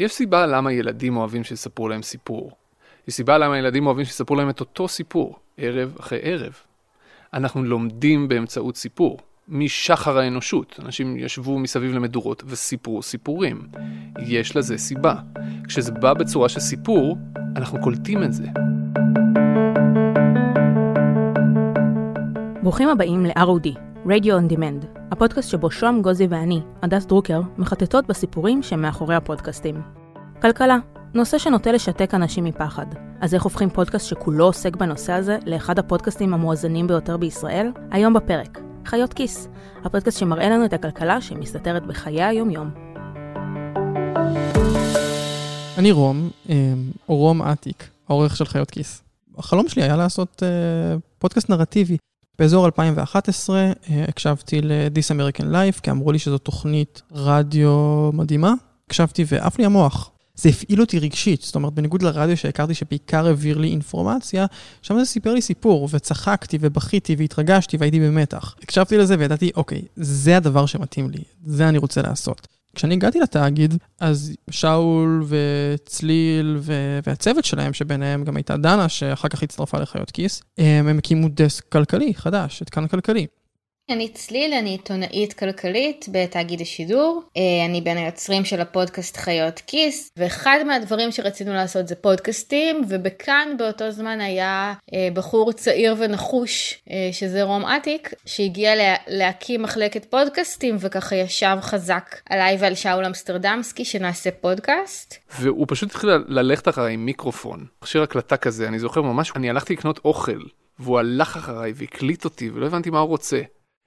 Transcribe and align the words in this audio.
יש 0.00 0.12
סיבה 0.12 0.46
למה 0.46 0.72
ילדים 0.72 1.16
אוהבים 1.16 1.44
שיספרו 1.44 1.88
להם 1.88 2.02
סיפור. 2.02 2.50
יש 3.08 3.14
סיבה 3.14 3.38
למה 3.38 3.58
ילדים 3.58 3.86
אוהבים 3.86 4.04
שיספרו 4.04 4.36
להם 4.36 4.50
את 4.50 4.60
אותו 4.60 4.88
סיפור, 4.88 5.38
ערב 5.56 5.96
אחרי 6.00 6.18
ערב. 6.22 6.52
אנחנו 7.34 7.64
לומדים 7.64 8.28
באמצעות 8.28 8.76
סיפור. 8.76 9.18
משחר 9.48 10.18
האנושות. 10.18 10.80
אנשים 10.84 11.16
ישבו 11.16 11.58
מסביב 11.58 11.94
למדורות 11.94 12.42
וסיפרו 12.46 13.02
סיפורים. 13.02 13.68
יש 14.26 14.56
לזה 14.56 14.78
סיבה. 14.78 15.14
כשזה 15.68 15.92
בא 15.92 16.14
בצורה 16.14 16.48
של 16.48 16.60
סיפור, 16.60 17.16
אנחנו 17.56 17.80
קולטים 17.80 18.22
את 18.22 18.32
זה. 18.32 18.46
ברוכים 22.62 22.88
הבאים 22.88 23.26
ל-ROD, 23.26 23.89
Radio 24.06 24.32
on 24.32 24.52
Demand, 24.52 24.86
הפודקאסט 25.10 25.50
שבו 25.50 25.70
שוהם 25.70 26.02
גוזי 26.02 26.26
ואני, 26.30 26.60
הדס 26.82 27.06
דרוקר, 27.06 27.40
מחטטות 27.58 28.06
בסיפורים 28.06 28.62
שמאחורי 28.62 29.14
הפודקאסטים. 29.14 29.82
כלכלה, 30.42 30.76
נושא 31.14 31.38
שנוטה 31.38 31.72
לשתק 31.72 32.14
אנשים 32.14 32.44
מפחד. 32.44 32.86
אז 33.20 33.34
איך 33.34 33.42
הופכים 33.42 33.70
פודקאסט 33.70 34.06
שכולו 34.06 34.44
עוסק 34.44 34.76
בנושא 34.76 35.12
הזה 35.12 35.38
לאחד 35.46 35.78
הפודקאסטים 35.78 36.34
המואזנים 36.34 36.86
ביותר 36.86 37.16
בישראל? 37.16 37.72
היום 37.90 38.14
בפרק, 38.14 38.60
חיות 38.86 39.14
כיס, 39.14 39.48
הפודקאסט 39.84 40.18
שמראה 40.18 40.50
לנו 40.50 40.64
את 40.64 40.72
הכלכלה 40.72 41.20
שמסתתרת 41.20 41.86
בחיי 41.86 42.22
היום-יום. 42.22 42.70
אני 45.78 45.92
רום, 45.92 46.30
אה, 46.50 46.72
או 47.08 47.16
רום 47.16 47.42
אטיק, 47.42 47.88
העורך 48.08 48.36
של 48.36 48.44
חיות 48.44 48.70
כיס. 48.70 49.02
החלום 49.38 49.68
שלי 49.68 49.82
היה 49.82 49.96
לעשות 49.96 50.42
אה, 50.42 50.96
פודקאסט 51.18 51.50
נרטיבי. 51.50 51.96
באזור 52.40 52.66
2011 52.66 53.58
אה, 53.60 53.72
הקשבתי 54.08 54.60
ל-This 54.60 55.16
American 55.16 55.44
Life, 55.44 55.80
כי 55.82 55.90
אמרו 55.90 56.12
לי 56.12 56.18
שזו 56.18 56.38
תוכנית 56.38 57.02
רדיו 57.12 58.10
מדהימה. 58.12 58.52
הקשבתי 58.86 59.24
ועף 59.26 59.58
לי 59.58 59.64
המוח. 59.64 60.10
זה 60.34 60.48
הפעיל 60.48 60.80
אותי 60.80 60.98
רגשית, 60.98 61.42
זאת 61.42 61.54
אומרת, 61.54 61.72
בניגוד 61.72 62.02
לרדיו 62.02 62.36
שהכרתי 62.36 62.74
שבעיקר 62.74 63.26
העביר 63.26 63.58
לי 63.58 63.68
אינפורמציה, 63.68 64.46
שם 64.82 64.98
זה 64.98 65.04
סיפר 65.04 65.34
לי 65.34 65.42
סיפור, 65.42 65.88
וצחקתי 65.92 66.58
ובכיתי 66.60 67.16
והתרגשתי 67.18 67.76
והייתי 67.76 68.00
במתח. 68.00 68.54
הקשבתי 68.62 68.98
לזה 68.98 69.16
וידעתי, 69.18 69.50
אוקיי, 69.56 69.82
זה 69.96 70.36
הדבר 70.36 70.66
שמתאים 70.66 71.10
לי, 71.10 71.22
זה 71.46 71.68
אני 71.68 71.78
רוצה 71.78 72.02
לעשות. 72.02 72.48
כשאני 72.74 72.94
הגעתי 72.94 73.20
לתאגיד, 73.20 73.74
אז 74.00 74.36
שאול 74.50 75.24
וצליל 75.28 76.56
ו... 76.60 76.98
והצוות 77.06 77.44
שלהם, 77.44 77.72
שביניהם 77.72 78.24
גם 78.24 78.36
הייתה 78.36 78.56
דנה, 78.56 78.88
שאחר 78.88 79.28
כך 79.28 79.42
הצטרפה 79.42 79.78
לחיות 79.78 80.10
כיס, 80.10 80.42
הם, 80.58 80.98
הקימו 80.98 81.28
דסק 81.28 81.64
כלכלי 81.68 82.14
חדש, 82.14 82.62
את 82.62 82.70
כאן 82.70 82.86
כלכלי. 82.86 83.26
אני 83.92 84.08
צליל, 84.08 84.52
אני 84.52 84.70
עיתונאית 84.70 85.32
כלכלית 85.32 86.06
בתאגיד 86.12 86.60
השידור. 86.60 87.22
אה, 87.36 87.66
אני 87.66 87.80
בין 87.80 87.96
היוצרים 87.96 88.44
של 88.44 88.60
הפודקאסט 88.60 89.16
חיות 89.16 89.62
כיס, 89.66 90.10
ואחד 90.16 90.58
מהדברים 90.66 91.12
שרצינו 91.12 91.52
לעשות 91.52 91.88
זה 91.88 91.94
פודקאסטים, 91.94 92.82
ובכאן 92.88 93.48
באותו 93.58 93.90
זמן 93.90 94.20
היה 94.20 94.74
אה, 94.94 95.08
בחור 95.14 95.52
צעיר 95.52 95.94
ונחוש, 95.98 96.82
אה, 96.90 97.08
שזה 97.12 97.42
רום 97.42 97.64
אטיק, 97.64 98.14
שהגיע 98.26 98.76
לה, 98.76 98.94
להקים 99.08 99.62
מחלקת 99.62 100.04
פודקאסטים, 100.04 100.76
וככה 100.80 101.16
ישב 101.16 101.56
חזק 101.60 102.16
עליי 102.30 102.56
ועל 102.60 102.74
שאול 102.74 103.04
אמסטרדמסקי 103.04 103.84
שנעשה 103.84 104.30
פודקאסט. 104.30 105.14
והוא 105.40 105.66
פשוט 105.68 105.90
התחיל 105.90 106.10
ללכת 106.28 106.68
אחריי 106.68 106.94
עם 106.94 107.04
מיקרופון, 107.04 107.66
מכשיר 107.82 108.02
הקלטה 108.02 108.36
כזה, 108.36 108.68
אני 108.68 108.78
זוכר 108.78 109.02
ממש, 109.02 109.32
אני 109.36 109.50
הלכתי 109.50 109.72
לקנות 109.72 110.00
אוכל. 110.04 110.40
והוא 110.80 110.98
הלך 110.98 111.36
אחריי 111.36 111.72
והקליט 111.76 112.24
אותי 112.24 112.50
ולא 112.50 112.66
הבנתי 112.66 112.90
מה 112.90 112.98
הוא 112.98 113.08
רוצה. 113.08 113.40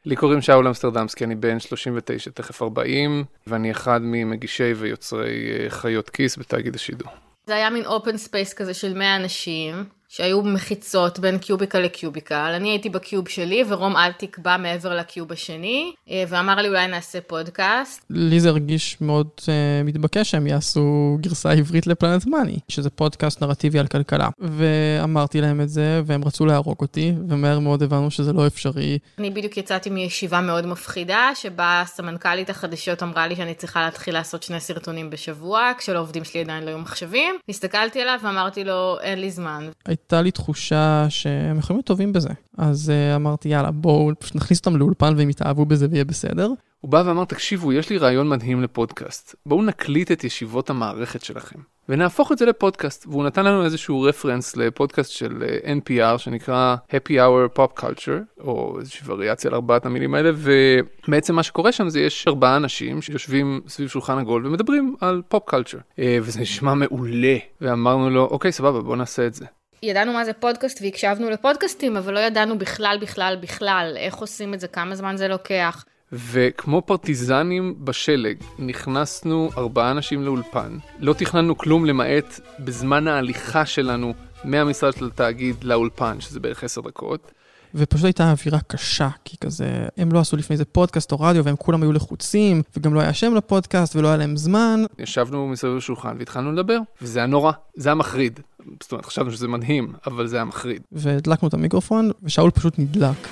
לי 0.05 0.15
קוראים 0.15 0.41
שאול 0.41 0.67
אמסטרדמסקי, 0.67 1.23
אני 1.23 1.35
בן 1.35 1.59
39, 1.59 2.31
תכף 2.31 2.61
40, 2.61 3.23
ואני 3.47 3.71
אחד 3.71 3.99
ממגישי 4.03 4.73
ויוצרי 4.75 5.51
אה, 5.51 5.69
חיות 5.69 6.09
כיס 6.09 6.37
בתאגיד 6.37 6.75
השידור. 6.75 7.09
זה 7.47 7.55
היה 7.55 7.69
מין 7.69 7.85
open 7.85 8.17
space 8.17 8.53
כזה 8.53 8.73
של 8.73 8.93
100 8.93 9.15
אנשים, 9.15 9.83
שהיו 10.15 10.41
מחיצות 10.41 11.19
בין 11.19 11.37
cubicle 11.37 11.79
ל 11.79 11.88
cubicle. 11.88 12.55
אני 12.55 12.69
הייתי 12.69 12.89
ב 12.89 12.97
cube 12.97 13.29
שלי 13.29 13.63
ורום 13.67 13.97
אלטיק 13.97 14.37
בא 14.37 14.57
מעבר 14.59 14.95
ל 14.95 15.02
cube 15.02 15.31
השני, 15.31 15.93
אה, 16.09 16.23
ואמר 16.27 16.55
לי 16.55 16.67
אולי 16.67 16.87
נעשה 16.87 17.21
פודקאסט. 17.21 18.05
לי 18.09 18.39
זה 18.39 18.49
הרגיש 18.49 18.97
מאוד 19.01 19.27
uh, 19.39 19.45
מתבקש 19.83 20.31
שהם 20.31 20.47
יעשו 20.47 21.17
גרסה 21.21 21.51
עברית 21.51 21.87
ל 21.87 21.92
Planet 21.92 22.25
Money, 22.25 22.59
שזה 22.67 22.89
פודקאסט 22.89 23.43
נרטיבי 23.43 23.79
על 23.79 23.87
כלכלה. 23.87 24.29
ואמרתי 24.39 25.41
להם 25.41 25.61
את 25.61 25.69
זה, 25.69 26.01
והם 26.05 26.23
רצו 26.23 26.45
להרוג 26.45 26.77
אותי, 26.81 27.13
ומהר 27.29 27.59
מאוד 27.59 27.83
הבנו 27.83 28.11
שזה 28.11 28.33
לא 28.33 28.47
אפשרי. 28.47 28.99
אני 29.19 29.29
בדיוק 29.29 29.57
יצאתי 29.57 29.89
מישיבה 29.89 30.41
מאוד 30.41 30.65
מפחידה, 30.65 31.31
שבה 31.35 31.83
סמנכ"לית 31.85 32.49
החדשות 32.49 33.03
אמרה 33.03 33.27
לי 33.27 33.35
שאני 33.35 33.53
צריכה 33.53 33.81
להתחיל 33.81 34.13
לעשות 34.13 34.43
שני 34.43 34.59
סרטונים 34.59 35.09
בשבוע, 35.09 35.71
כשלעובדים 35.77 36.23
שלי 36.23 36.41
עדיין 36.41 36.63
לא 36.63 36.69
היו 36.69 36.79
מחשבים. 36.79 37.35
הסתכלתי 37.49 38.01
עליו 38.01 38.19
ואמרתי 38.23 38.63
לו, 38.63 38.99
אין 39.01 39.19
לי 39.19 39.31
זמן. 39.31 39.69
הייתה 40.03 40.21
לי 40.21 40.31
תחושה 40.31 41.05
שהם 41.09 41.57
יכולים 41.57 41.77
להיות 41.77 41.85
טובים 41.85 42.13
בזה. 42.13 42.29
אז 42.57 42.91
uh, 42.91 43.15
אמרתי, 43.15 43.49
יאללה, 43.49 43.71
בואו 43.71 44.11
פשוט 44.19 44.35
נכניס 44.35 44.59
אותם 44.59 44.75
לאולפן 44.75 45.13
והם 45.17 45.29
יתאהבו 45.29 45.65
בזה 45.65 45.87
ויהיה 45.91 46.05
בסדר. 46.05 46.51
הוא 46.83 46.91
בא 46.91 47.03
ואמר, 47.05 47.25
תקשיבו, 47.25 47.73
יש 47.73 47.89
לי 47.89 47.97
רעיון 47.97 48.29
מדהים 48.29 48.61
לפודקאסט. 48.61 49.35
בואו 49.45 49.61
נקליט 49.61 50.11
את 50.11 50.23
ישיבות 50.23 50.69
המערכת 50.69 51.23
שלכם, 51.23 51.59
ונהפוך 51.89 52.31
את 52.31 52.37
זה 52.37 52.45
לפודקאסט. 52.45 53.07
והוא 53.07 53.23
נתן 53.23 53.45
לנו 53.45 53.65
איזשהו 53.65 54.01
רפרנס 54.01 54.55
לפודקאסט 54.55 55.11
של 55.11 55.43
אה, 55.43 55.73
NPR, 55.73 56.17
שנקרא 56.17 56.75
Happy 56.89 57.11
Hour 57.11 57.59
Pop 57.59 57.81
Culture, 57.81 58.41
או 58.41 58.79
איזושהי 58.79 59.01
וריאציה 59.05 59.49
על 59.49 59.55
ארבעת 59.55 59.85
המילים 59.85 60.15
האלה, 60.15 60.31
ובעצם 60.35 61.35
מה 61.35 61.43
שקורה 61.43 61.71
שם 61.71 61.89
זה 61.89 61.99
יש 61.99 62.27
ארבעה 62.27 62.55
אנשים 62.55 63.01
שיושבים 63.01 63.61
סביב 63.67 63.89
שולחן 63.89 64.17
עגול 64.17 64.47
ומדברים 64.47 64.95
על 65.01 65.21
pop 65.27 65.43
culture. 65.49 65.77
אה, 65.99 66.17
וזה 66.21 66.41
נשמע 66.41 66.73
מעולה, 66.73 67.37
ואמרנו 67.61 68.09
לו, 68.09 68.25
אוקיי, 68.25 68.51
סבבה, 68.51 68.81
בוא 68.81 68.95
נעשה 68.95 69.27
את 69.27 69.33
זה. 69.33 69.45
ידענו 69.83 70.13
מה 70.13 70.25
זה 70.25 70.33
פודקאסט 70.33 70.81
והקשבנו 70.81 71.29
לפודקאסטים, 71.29 71.97
אבל 71.97 72.13
לא 72.13 72.19
ידענו 72.19 72.57
בכלל, 72.57 72.97
בכלל, 73.01 73.37
בכלל, 73.41 73.93
איך 73.97 74.15
עושים 74.15 74.53
את 74.53 74.59
זה, 74.59 74.67
כמה 74.67 74.95
זמן 74.95 75.17
זה 75.17 75.27
לוקח. 75.27 75.85
וכמו 76.11 76.81
פרטיזנים 76.81 77.75
בשלג, 77.79 78.37
נכנסנו 78.59 79.49
ארבעה 79.57 79.91
אנשים 79.91 80.23
לאולפן. 80.23 80.77
לא 80.99 81.13
תכננו 81.13 81.57
כלום 81.57 81.85
למעט 81.85 82.39
בזמן 82.59 83.07
ההליכה 83.07 83.65
שלנו 83.65 84.13
מהמשרד 84.43 84.93
של 84.93 85.05
התאגיד 85.05 85.63
לאולפן, 85.63 86.21
שזה 86.21 86.39
בערך 86.39 86.63
עשר 86.63 86.81
דקות. 86.81 87.31
ופשוט 87.75 88.05
הייתה 88.05 88.31
אווירה 88.31 88.59
קשה, 88.67 89.09
כי 89.25 89.37
כזה, 89.37 89.87
הם 89.97 90.11
לא 90.11 90.19
עשו 90.19 90.37
לפני 90.37 90.57
זה 90.57 90.65
פודקאסט 90.65 91.11
או 91.11 91.19
רדיו, 91.19 91.45
והם 91.45 91.55
כולם 91.55 91.83
היו 91.83 91.91
לחוצים, 91.91 92.61
וגם 92.77 92.93
לא 92.93 92.99
היה 92.99 93.13
שם 93.13 93.35
לפודקאסט, 93.35 93.95
ולא 93.95 94.07
היה 94.07 94.17
להם 94.17 94.37
זמן. 94.37 94.83
ישבנו 94.99 95.47
מסביב 95.47 95.75
לשולחן 95.75 96.15
והתחלנו 96.19 96.51
לדבר, 96.51 96.77
וזה 97.01 97.19
היה 97.19 97.25
נורא, 97.25 97.51
זה 97.75 97.89
היה 97.89 97.95
מחריד. 97.95 98.39
זאת 98.81 98.91
אומרת, 98.91 99.05
חשבנו 99.05 99.31
שזה 99.31 99.47
מדהים, 99.47 99.93
אבל 100.07 100.27
זה 100.27 100.35
היה 100.35 100.45
מחריד. 100.45 100.81
והדלקנו 100.91 101.47
את 101.47 101.53
המיקרופון, 101.53 102.11
ושאול 102.23 102.51
פשוט 102.51 102.79
נדלק. 102.79 103.27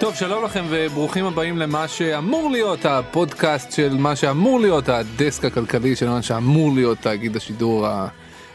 טוב, 0.00 0.14
שלום 0.14 0.44
לכם 0.44 0.64
וברוכים 0.70 1.24
הבאים 1.24 1.58
למה 1.58 1.88
שאמור 1.88 2.50
להיות 2.50 2.84
הפודקאסט 2.84 3.72
של 3.72 3.96
מה 3.98 4.16
שאמור 4.16 4.60
להיות 4.60 4.88
הדסק 4.88 5.44
הכלכלי 5.44 5.96
של 5.96 6.08
מה 6.08 6.22
שאמור 6.22 6.74
להיות 6.74 6.98
תאגיד 6.98 7.36
השידור 7.36 7.86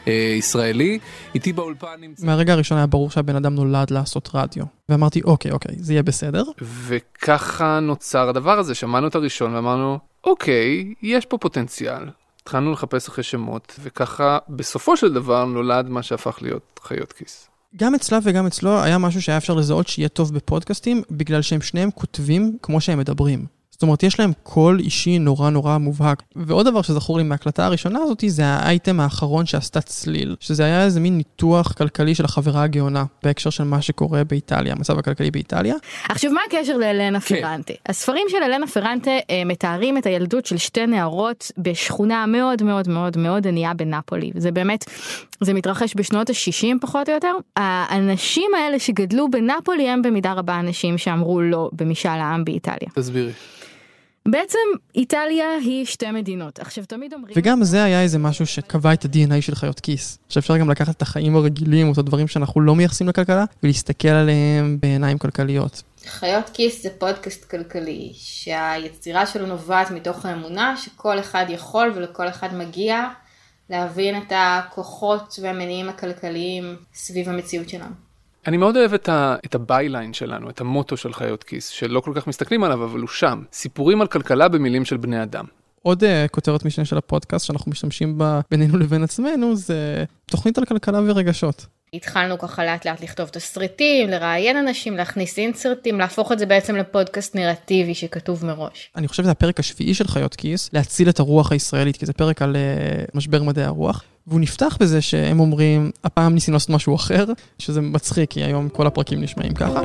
הישראלי. 0.05 0.99
איתי 1.35 1.53
באולפן 1.53 1.87
נמצא... 1.99 2.25
מהרגע 2.25 2.53
הראשון 2.53 2.77
היה 2.77 2.87
ברור 2.87 3.11
שהבן 3.11 3.35
אדם 3.35 3.55
נולד 3.55 3.91
לעשות 3.91 4.29
רדיו. 4.33 4.63
ואמרתי, 4.89 5.21
אוקיי, 5.21 5.51
אוקיי, 5.51 5.75
זה 5.79 5.93
יהיה 5.93 6.03
בסדר. 6.03 6.43
וככה 6.61 7.79
נוצר 7.79 8.29
הדבר 8.29 8.59
הזה, 8.59 8.75
שמענו 8.75 9.07
את 9.07 9.15
הראשון 9.15 9.55
ואמרנו, 9.55 9.99
אוקיי, 10.23 10.93
יש 11.01 11.25
פה 11.25 11.37
פוטנציאל. 11.37 12.03
התחלנו 12.47 12.71
לחפש 12.71 13.07
אחרי 13.07 13.23
שמות, 13.23 13.79
וככה 13.83 14.37
בסופו 14.49 14.97
של 14.97 15.13
דבר 15.13 15.45
נולד 15.45 15.89
מה 15.89 16.03
שהפך 16.03 16.37
להיות 16.41 16.79
חיות 16.83 17.13
כיס. 17.13 17.47
גם 17.75 17.95
אצלה 17.95 18.19
וגם 18.23 18.45
אצלו 18.45 18.81
היה 18.81 18.97
משהו 18.97 19.21
שהיה 19.21 19.37
אפשר 19.37 19.53
לזהות 19.53 19.87
שיהיה 19.87 20.09
טוב 20.09 20.33
בפודקאסטים, 20.33 21.01
בגלל 21.11 21.41
שהם 21.41 21.61
שניהם 21.61 21.91
כותבים 21.91 22.57
כמו 22.61 22.81
שהם 22.81 22.99
מדברים. 22.99 23.45
זאת 23.77 23.83
אומרת, 23.83 24.03
יש 24.03 24.19
להם 24.19 24.31
קול 24.43 24.79
אישי 24.79 25.19
נורא 25.19 25.49
נורא 25.49 25.77
מובהק. 25.77 26.23
ועוד 26.35 26.67
דבר 26.67 26.81
שזכור 26.81 27.17
לי 27.17 27.23
מההקלטה 27.23 27.65
הראשונה 27.65 27.99
הזאתי, 27.99 28.29
זה 28.29 28.45
האייטם 28.45 28.99
האחרון 28.99 29.45
שעשתה 29.45 29.81
צליל, 29.81 30.35
שזה 30.39 30.65
היה 30.65 30.85
איזה 30.85 30.99
מין 30.99 31.17
ניתוח 31.17 31.71
כלכלי 31.71 32.15
של 32.15 32.25
החברה 32.25 32.63
הגאונה, 32.63 33.03
בהקשר 33.23 33.49
של 33.49 33.63
מה 33.63 33.81
שקורה 33.81 34.23
באיטליה, 34.23 34.73
המצב 34.73 34.99
הכלכלי 34.99 35.31
באיטליה. 35.31 35.75
עכשיו, 36.09 36.31
מה 36.31 36.41
הקשר 36.47 36.77
לאלנה 36.77 37.19
כן. 37.19 37.41
פרנטה? 37.41 37.73
הספרים 37.85 38.25
של 38.29 38.37
אלנה 38.43 38.67
פרנטה 38.67 39.11
אה, 39.11 39.43
מתארים 39.45 39.97
את 39.97 40.05
הילדות 40.05 40.45
של 40.45 40.57
שתי 40.57 40.87
נערות 40.87 41.51
בשכונה 41.57 42.25
מאוד 42.25 42.63
מאוד 42.63 42.89
מאוד 42.89 43.17
מאוד 43.17 43.47
ענייה 43.47 43.73
בנפולי. 43.73 44.31
זה 44.35 44.51
באמת, 44.51 44.85
זה 45.41 45.53
מתרחש 45.53 45.93
בשנות 45.95 46.29
ה-60 46.29 46.75
פחות 46.81 47.09
או 47.09 47.13
יותר. 47.13 47.33
האנשים 47.55 48.51
האלה 48.57 48.79
שגדלו 48.79 49.31
בנפולי 49.31 49.89
הם 49.89 50.01
במידה 50.01 50.33
רבה 50.33 50.59
אנשים 50.59 50.97
שאמרו 50.97 51.41
לא 51.41 51.69
במשאל 51.73 52.19
העם 52.19 52.45
באיטליה. 52.45 52.89
תסבירי. 52.95 53.31
בעצם 54.31 54.59
איטליה 54.95 55.45
היא 55.63 55.85
שתי 55.85 56.11
מדינות. 56.11 56.59
עכשיו 56.59 56.85
תמיד 56.85 57.13
אומרים... 57.13 57.33
וגם 57.37 57.63
זה 57.63 57.83
היה 57.83 58.01
איזה 58.01 58.19
משהו 58.19 58.45
שקבע 58.45 58.93
את 58.93 59.05
ה-DNA 59.05 59.41
של 59.41 59.55
חיות 59.55 59.79
כיס. 59.79 60.19
שאפשר 60.29 60.57
גם 60.57 60.69
לקחת 60.69 60.95
את 60.97 61.01
החיים 61.01 61.35
הרגילים, 61.35 61.87
או 61.87 61.93
את 61.93 61.97
הדברים 61.97 62.27
שאנחנו 62.27 62.61
לא 62.61 62.75
מייחסים 62.75 63.07
לכלכלה, 63.07 63.45
ולהסתכל 63.63 64.07
עליהם 64.07 64.77
בעיניים 64.81 65.17
כלכליות. 65.17 65.83
חיות 66.07 66.49
כיס 66.53 66.83
זה 66.83 66.89
פודקאסט 66.97 67.45
כלכלי, 67.45 68.11
שהיצירה 68.13 69.25
שלו 69.25 69.45
נובעת 69.45 69.91
מתוך 69.91 70.25
האמונה 70.25 70.77
שכל 70.77 71.19
אחד 71.19 71.45
יכול 71.49 71.91
ולכל 71.95 72.27
אחד 72.27 72.55
מגיע 72.55 73.07
להבין 73.69 74.17
את 74.17 74.33
הכוחות 74.35 75.39
והמניעים 75.41 75.89
הכלכליים 75.89 76.75
סביב 76.93 77.29
המציאות 77.29 77.69
שלנו. 77.69 78.06
אני 78.47 78.57
מאוד 78.57 78.77
אוהב 78.77 78.93
את, 78.93 79.09
ה, 79.09 79.35
את 79.45 79.55
ה 79.55 79.64
byline 79.64 80.13
שלנו, 80.13 80.49
את 80.49 80.61
המוטו 80.61 80.97
של 80.97 81.13
חיות 81.13 81.43
כיס, 81.43 81.67
שלא 81.67 81.99
כל 81.99 82.11
כך 82.15 82.27
מסתכלים 82.27 82.63
עליו, 82.63 82.83
אבל 82.83 82.99
הוא 82.99 83.07
שם. 83.07 83.43
סיפורים 83.53 84.01
על 84.01 84.07
כלכלה 84.07 84.47
במילים 84.47 84.85
של 84.85 84.97
בני 84.97 85.23
אדם. 85.23 85.45
עוד 85.81 86.03
אה, 86.03 86.07
כותרת 86.31 86.65
משנה 86.65 86.85
של 86.85 86.97
הפודקאסט 86.97 87.45
שאנחנו 87.45 87.71
משתמשים 87.71 88.17
בה 88.17 88.39
בינינו 88.51 88.77
לבין 88.77 89.03
עצמנו, 89.03 89.55
זה 89.55 90.03
תוכנית 90.25 90.57
על 90.57 90.65
כלכלה 90.65 90.99
ורגשות. 91.05 91.65
התחלנו 91.93 92.37
ככה 92.37 92.65
לאט 92.65 92.85
לאט 92.85 93.03
לכתוב 93.03 93.29
תסריטים, 93.29 94.09
לראיין 94.09 94.57
אנשים, 94.57 94.97
להכניס 94.97 95.37
אינסרטים, 95.37 95.99
להפוך 95.99 96.31
את 96.31 96.39
זה 96.39 96.45
בעצם 96.45 96.75
לפודקאסט 96.75 97.35
נרטיבי 97.35 97.93
שכתוב 97.93 98.45
מראש. 98.45 98.89
אני 98.95 99.07
חושב 99.07 99.23
שזה 99.23 99.31
הפרק 99.31 99.59
השביעי 99.59 99.93
של 99.93 100.07
חיות 100.07 100.35
כיס, 100.35 100.69
להציל 100.73 101.09
את 101.09 101.19
הרוח 101.19 101.51
הישראלית, 101.51 101.97
כי 101.97 102.05
זה 102.05 102.13
פרק 102.13 102.41
על 102.41 102.55
uh, 102.55 103.11
משבר 103.13 103.43
מדעי 103.43 103.65
הרוח. 103.65 104.03
והוא 104.27 104.39
נפתח 104.39 104.77
בזה 104.79 105.01
שהם 105.01 105.39
אומרים, 105.39 105.91
הפעם 106.03 106.33
ניסינו 106.33 106.55
לעשות 106.55 106.69
משהו 106.69 106.95
אחר, 106.95 107.25
שזה 107.59 107.81
מצחיק, 107.81 108.29
כי 108.29 108.43
היום 108.43 108.69
כל 108.69 108.87
הפרקים 108.87 109.21
נשמעים 109.21 109.53
ככה. 109.53 109.81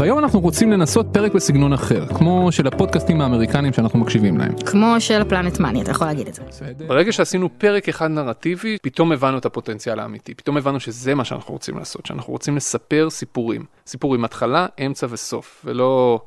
והיום 0.00 0.18
אנחנו 0.18 0.40
רוצים 0.40 0.72
לנסות 0.72 1.06
פרק 1.12 1.34
בסגנון 1.34 1.72
אחר, 1.72 2.06
כמו 2.06 2.52
של 2.52 2.66
הפודקאסטים 2.66 3.20
האמריקנים 3.20 3.72
שאנחנו 3.72 3.98
מקשיבים 3.98 4.38
להם. 4.38 4.52
כמו 4.66 4.94
של 4.98 5.24
פלנט 5.24 5.58
מאני, 5.58 5.82
אתה 5.82 5.90
יכול 5.90 6.06
להגיד 6.06 6.26
את 6.26 6.34
זה. 6.34 6.42
ברגע 6.86 7.12
שעשינו 7.12 7.48
פרק 7.58 7.88
אחד 7.88 8.10
נרטיבי, 8.10 8.78
פתאום 8.82 9.12
הבנו 9.12 9.38
את 9.38 9.46
הפוטנציאל 9.46 10.00
האמיתי. 10.00 10.34
פתאום 10.34 10.56
הבנו 10.56 10.80
שזה 10.80 11.14
מה 11.14 11.24
שאנחנו 11.24 11.54
רוצים 11.54 11.78
לעשות, 11.78 12.06
שאנחנו 12.06 12.32
רוצים 12.32 12.56
לספר 12.56 13.10
סיפורים. 13.10 13.64
סיפור 13.86 14.14
עם 14.14 14.24
התחלה, 14.24 14.66
אמצע 14.86 15.06
וסוף, 15.10 15.62
ולא 15.64 16.20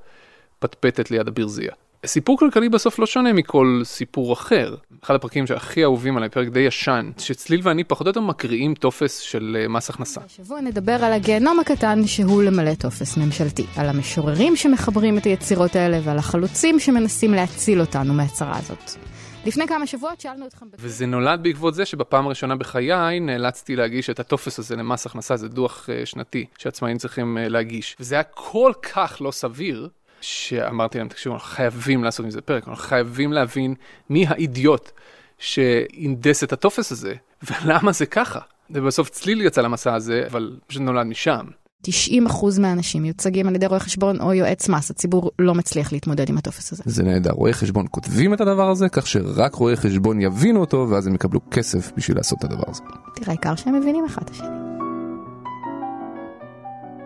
פטפטת 0.60 1.12
ליד 1.12 1.28
הברזייה. 1.28 1.72
סיפור 2.06 2.38
כלכלי 2.38 2.70
בסוף 2.70 3.00
לא 3.00 3.06
שונה 3.06 3.34
מכל 3.34 3.82
סיפור 3.84 4.34
אחר. 4.34 4.76
אחד 5.04 5.16
הפרקים 5.16 5.48
שהכי 5.48 5.84
אהובים 5.84 6.18
עליי, 6.18 6.30
פרק 6.30 6.48
די 6.48 6.60
ישן, 6.60 7.12
שצליל 7.18 7.60
ואני 7.64 7.84
פחות 7.84 8.08
או 8.08 8.10
יותר 8.10 8.22
מקריאים 8.22 8.74
טופס 8.74 9.20
של 9.20 9.58
אה, 9.60 9.68
מס 9.68 9.90
הכנסה. 9.90 10.22
השבוע 10.26 10.62
נדבר 10.62 11.04
על 11.04 11.14
הגיהנום 11.14 11.60
הקטן 11.60 12.08
שהוא 12.08 12.44
למלא 12.44 12.74
טופס 12.74 13.18
ממשלתי, 13.18 13.66
על 13.78 13.90
המשוררים 13.90 14.56
שמחברים 14.56 15.18
את 15.18 15.24
היצירות 15.24 15.76
האלה 15.76 16.00
ועל 16.04 16.18
החלוצים 16.18 16.80
שמנסים 16.80 17.34
להציל 17.34 17.82
אותנו 17.82 18.14
מהצרה 18.14 18.58
הזאת. 18.58 18.92
לפני 19.46 19.68
כמה 19.68 19.88
שבועות 19.88 20.22
שאלנו 20.22 20.48
אתכם... 20.48 20.66
וזה 20.80 21.06
נולד 21.06 21.40
בעקבות 21.44 21.76
זה 21.76 21.86
שבפעם 21.86 22.26
הראשונה 22.26 22.56
בחיי 22.56 23.20
נאלצתי 23.20 23.76
להגיש 23.76 24.10
את 24.10 24.20
הטופס 24.20 24.60
הזה 24.60 24.76
למס 24.76 25.06
הכנסה, 25.06 25.38
זה 25.38 25.48
דוח 25.48 25.90
אה, 25.90 26.06
שנתי 26.06 26.46
שעצמאים 26.58 26.98
צריכים 26.98 27.38
אה, 27.38 27.50
להגיש. 27.50 27.96
וזה 28.00 28.16
היה 28.16 28.24
כל 28.24 28.72
כך 28.94 29.18
לא 29.22 29.32
סביר, 29.32 29.90
שאמרתי 30.24 30.98
להם, 30.98 31.08
תקשיבו, 31.08 31.36
אנחנו 31.36 31.50
חייבים 31.50 32.04
לעשות 32.04 32.26
מזה 32.26 32.42
פרק, 32.42 32.68
אנחנו 32.68 32.84
חייבים 32.84 33.34
להבין 33.34 33.76
מי 34.10 34.28
האידיוט 34.28 34.92
שהנדס 35.38 36.44
את 36.44 36.54
הטופס 36.54 36.92
הזה, 36.92 37.14
ולמה 37.44 37.92
זה 37.92 38.06
ככה. 38.06 38.40
ובסוף 38.70 39.10
צליל 39.10 39.42
יצא 39.42 39.62
למסע 39.62 39.94
הזה, 39.94 40.24
אבל 40.28 40.58
פשוט 40.68 40.82
נולד 40.82 41.06
משם. 41.06 41.46
90% 41.88 41.92
מהאנשים 42.60 43.02
מיוצגים 43.02 43.48
על 43.48 43.56
ידי 43.56 43.66
רואה 43.66 43.80
חשבון 43.80 44.22
או 44.22 44.34
יועץ 44.34 44.70
מס, 44.70 44.92
הציבור 44.92 45.32
לא 45.40 45.56
מצליח 45.56 45.94
להתמודד 45.94 46.30
עם 46.30 46.38
הטופס 46.38 46.74
הזה. 46.74 46.84
זה 46.86 47.04
נהדר, 47.04 47.32
רואי 47.32 47.54
חשבון 47.54 47.86
כותבים 47.92 48.34
את 48.34 48.42
הדבר 48.42 48.70
הזה, 48.70 48.90
כך 48.90 49.08
שרק 49.08 49.56
רואי 49.56 49.76
חשבון 49.76 50.22
יבינו 50.22 50.60
אותו, 50.60 50.88
ואז 50.90 51.08
הם 51.08 51.16
יקבלו 51.16 51.40
כסף 51.52 51.92
בשביל 51.98 52.18
לעשות 52.18 52.40
את 52.40 52.44
הדבר 52.44 52.64
הזה. 52.68 52.82
תראה, 53.16 53.28
העיקר 53.28 53.56
שהם 53.56 53.76
מבינים 53.76 54.06
אחד 54.06 54.22
את 54.22 54.30
השני. 54.30 54.48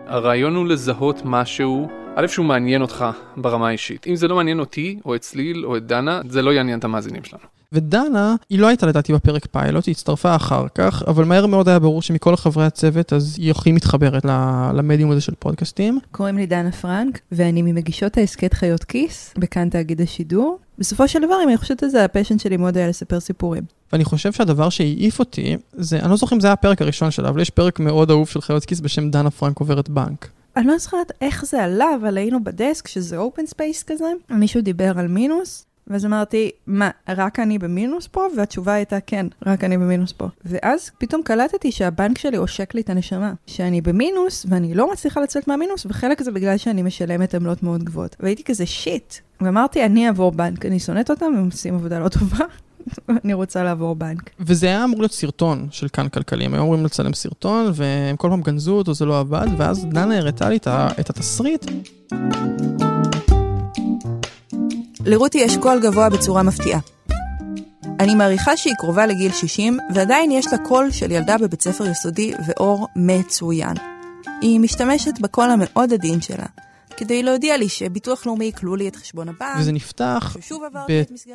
הרעיון 0.07 0.55
הוא 0.55 0.65
לזהות 0.65 1.21
משהו 1.25 1.87
א', 2.19 2.27
שהוא 2.27 2.45
מעניין 2.45 2.81
אותך 2.81 3.05
ברמה 3.37 3.67
האישית. 3.67 4.07
אם 4.07 4.15
זה 4.15 4.27
לא 4.27 4.35
מעניין 4.35 4.59
אותי, 4.59 4.99
או 5.05 5.15
את 5.15 5.21
צליל, 5.21 5.65
או 5.65 5.77
את 5.77 5.87
דנה, 5.87 6.21
זה 6.29 6.41
לא 6.41 6.51
יעניין 6.51 6.79
את 6.79 6.83
המאזינים 6.83 7.23
שלנו. 7.23 7.43
ודנה, 7.73 8.35
היא 8.49 8.59
לא 8.59 8.67
הייתה 8.67 8.85
לדעתי 8.85 9.13
בפרק 9.13 9.45
פיילוט, 9.51 9.85
היא 9.85 9.91
הצטרפה 9.91 10.35
אחר 10.35 10.65
כך, 10.75 11.03
אבל 11.07 11.25
מהר 11.25 11.45
מאוד 11.45 11.69
היה 11.69 11.79
ברור 11.79 12.01
שמכל 12.01 12.35
חברי 12.35 12.65
הצוות, 12.65 13.13
אז 13.13 13.35
היא 13.39 13.51
הכי 13.51 13.71
מתחברת 13.71 14.25
למדיום 14.73 15.11
הזה 15.11 15.21
של 15.21 15.33
פודקאסטים. 15.39 15.99
קוראים 16.11 16.37
לי 16.37 16.45
דנה 16.45 16.71
פרנק, 16.71 17.19
ואני 17.31 17.61
ממגישות 17.61 18.17
ההסכת 18.17 18.53
חיות 18.53 18.83
כיס, 18.83 19.33
בכאן 19.37 19.69
תאגיד 19.69 20.01
השידור. 20.01 20.59
בסופו 20.79 21.07
של 21.07 21.19
דבר, 21.19 21.35
אם 21.43 21.49
אני 21.49 21.57
חושבת 21.57 21.83
על 21.83 21.89
זה, 21.89 22.05
ה 22.05 22.09
passion 22.09 22.39
שלי 22.39 22.57
מאוד 22.57 22.77
היה 22.77 22.87
לספר 22.87 23.19
סיפורים. 23.19 23.63
ואני 23.93 24.05
חושב 24.05 24.31
שהדבר 24.31 24.69
שהעיף 24.69 25.19
אותי, 25.19 25.57
זה, 25.73 25.99
אני 25.99 26.09
לא 26.09 26.17
זוכר 26.17 26.35
אם 26.35 26.41
זה 26.41 26.47
היה 26.47 26.53
הפרק 26.53 26.81
הראשון 26.81 27.11
שלה, 27.11 27.29
אבל 27.29 27.41
יש 27.41 27.49
פרק 27.49 27.79
מאוד 27.79 28.11
אהוב 28.11 28.27
של 28.27 28.41
חיות 28.41 28.65
כיס 28.65 28.79
בשם 28.79 29.09
דנה 29.09 29.31
פרנק 29.31 29.59
עוברת 29.59 29.89
בנק. 29.89 30.29
אני 30.57 30.67
לא 30.67 30.77
זוכרת 30.77 31.11
איך 31.21 31.45
זה 31.45 31.63
עלה, 31.63 31.95
אבל 32.01 32.17
היינו 32.17 32.43
בדסק, 32.43 32.87
שזה 32.87 33.17
open 33.17 33.45
space 33.45 33.83
כזה, 33.83 34.05
מישהו 34.29 34.61
דיבר 34.61 34.99
על 34.99 35.07
מינוס, 35.07 35.65
ואז 35.87 36.05
אמרתי, 36.05 36.51
מה, 36.67 36.89
רק 37.09 37.39
אני 37.39 37.59
במינוס 37.59 38.07
פה? 38.07 38.25
והתשובה 38.37 38.73
הייתה, 38.73 38.99
כן, 38.99 39.25
רק 39.45 39.63
אני 39.63 39.77
במינוס 39.77 40.11
פה. 40.11 40.27
ואז 40.45 40.91
פתאום 40.97 41.21
קלטתי 41.23 41.71
שהבנק 41.71 42.17
שלי 42.17 42.37
עושק 42.37 42.73
לי 42.75 42.81
את 42.81 42.89
הנשמה. 42.89 43.33
שאני 43.47 43.81
במינוס, 43.81 44.45
ואני 44.49 44.73
לא 44.73 44.91
מצליחה 44.91 45.21
לצאת 45.21 45.47
מהמינוס, 45.47 45.85
וחלק 45.85 46.21
זה 46.21 46.31
בגלל 46.31 46.57
שאני 46.57 46.81
משלמת 46.81 47.35
עמלות 47.35 47.63
מאוד 47.63 47.83
גבוהות. 47.83 48.15
והייתי 48.19 48.43
כזה 48.43 48.65
shit. 48.65 49.13
ואמרתי, 49.41 49.85
אני 49.85 50.07
אעבור 50.07 50.31
בנק, 50.31 50.65
אני 50.65 50.79
שונאת 50.79 51.09
אותם, 51.09 51.25
הם 51.25 51.45
עושים 51.45 51.75
עבודה 51.75 51.99
לא 51.99 52.09
טובה. 52.09 52.45
אני 53.23 53.33
רוצה 53.33 53.63
לעבור 53.63 53.95
בנק. 53.95 54.29
וזה 54.39 54.67
היה 54.67 54.83
אמור 54.83 54.99
להיות 54.99 55.11
סרטון 55.11 55.67
של 55.71 55.87
כאן 55.87 56.09
כלכלי, 56.09 56.45
הם 56.45 56.53
היו 56.53 56.63
אמורים 56.63 56.85
לצלם 56.85 57.13
סרטון, 57.13 57.71
והם 57.73 58.15
כל 58.15 58.29
פעם 58.29 58.41
גנזו 58.41 58.73
אותו, 58.73 58.93
זה 58.93 59.05
לא 59.05 59.19
עבד, 59.19 59.47
ואז 59.57 59.85
דנה 59.85 60.17
הראתה 60.17 60.49
לי 60.49 60.57
את 60.99 61.09
התסריט. 61.09 61.65
לרותי 65.05 65.37
יש 65.37 65.57
קול 65.57 65.79
גבוה 65.79 66.09
בצורה 66.09 66.43
מפתיעה. 66.43 66.79
אני 67.99 68.15
מעריכה 68.15 68.57
שהיא 68.57 68.73
קרובה 68.77 69.05
לגיל 69.05 69.31
60, 69.31 69.77
ועדיין 69.93 70.31
יש 70.31 70.47
לה 70.51 70.57
קול 70.57 70.91
של 70.91 71.11
ילדה 71.11 71.37
בבית 71.37 71.61
ספר 71.61 71.85
יסודי 71.85 72.33
ועור 72.47 72.87
מצוין. 72.95 73.73
היא 74.41 74.59
משתמשת 74.59 75.19
בקול 75.21 75.49
המאוד 75.49 75.93
עדין 75.93 76.21
שלה, 76.21 76.45
כדי 76.97 77.23
להודיע 77.23 77.57
לי 77.57 77.69
שביטוח 77.69 78.25
לאומי 78.25 78.45
עיקלו 78.45 78.75
לי 78.75 78.87
את 78.87 78.95
חשבון 78.95 79.29
הבנק. 79.29 79.57
וזה 79.59 79.71
נפתח 79.71 80.37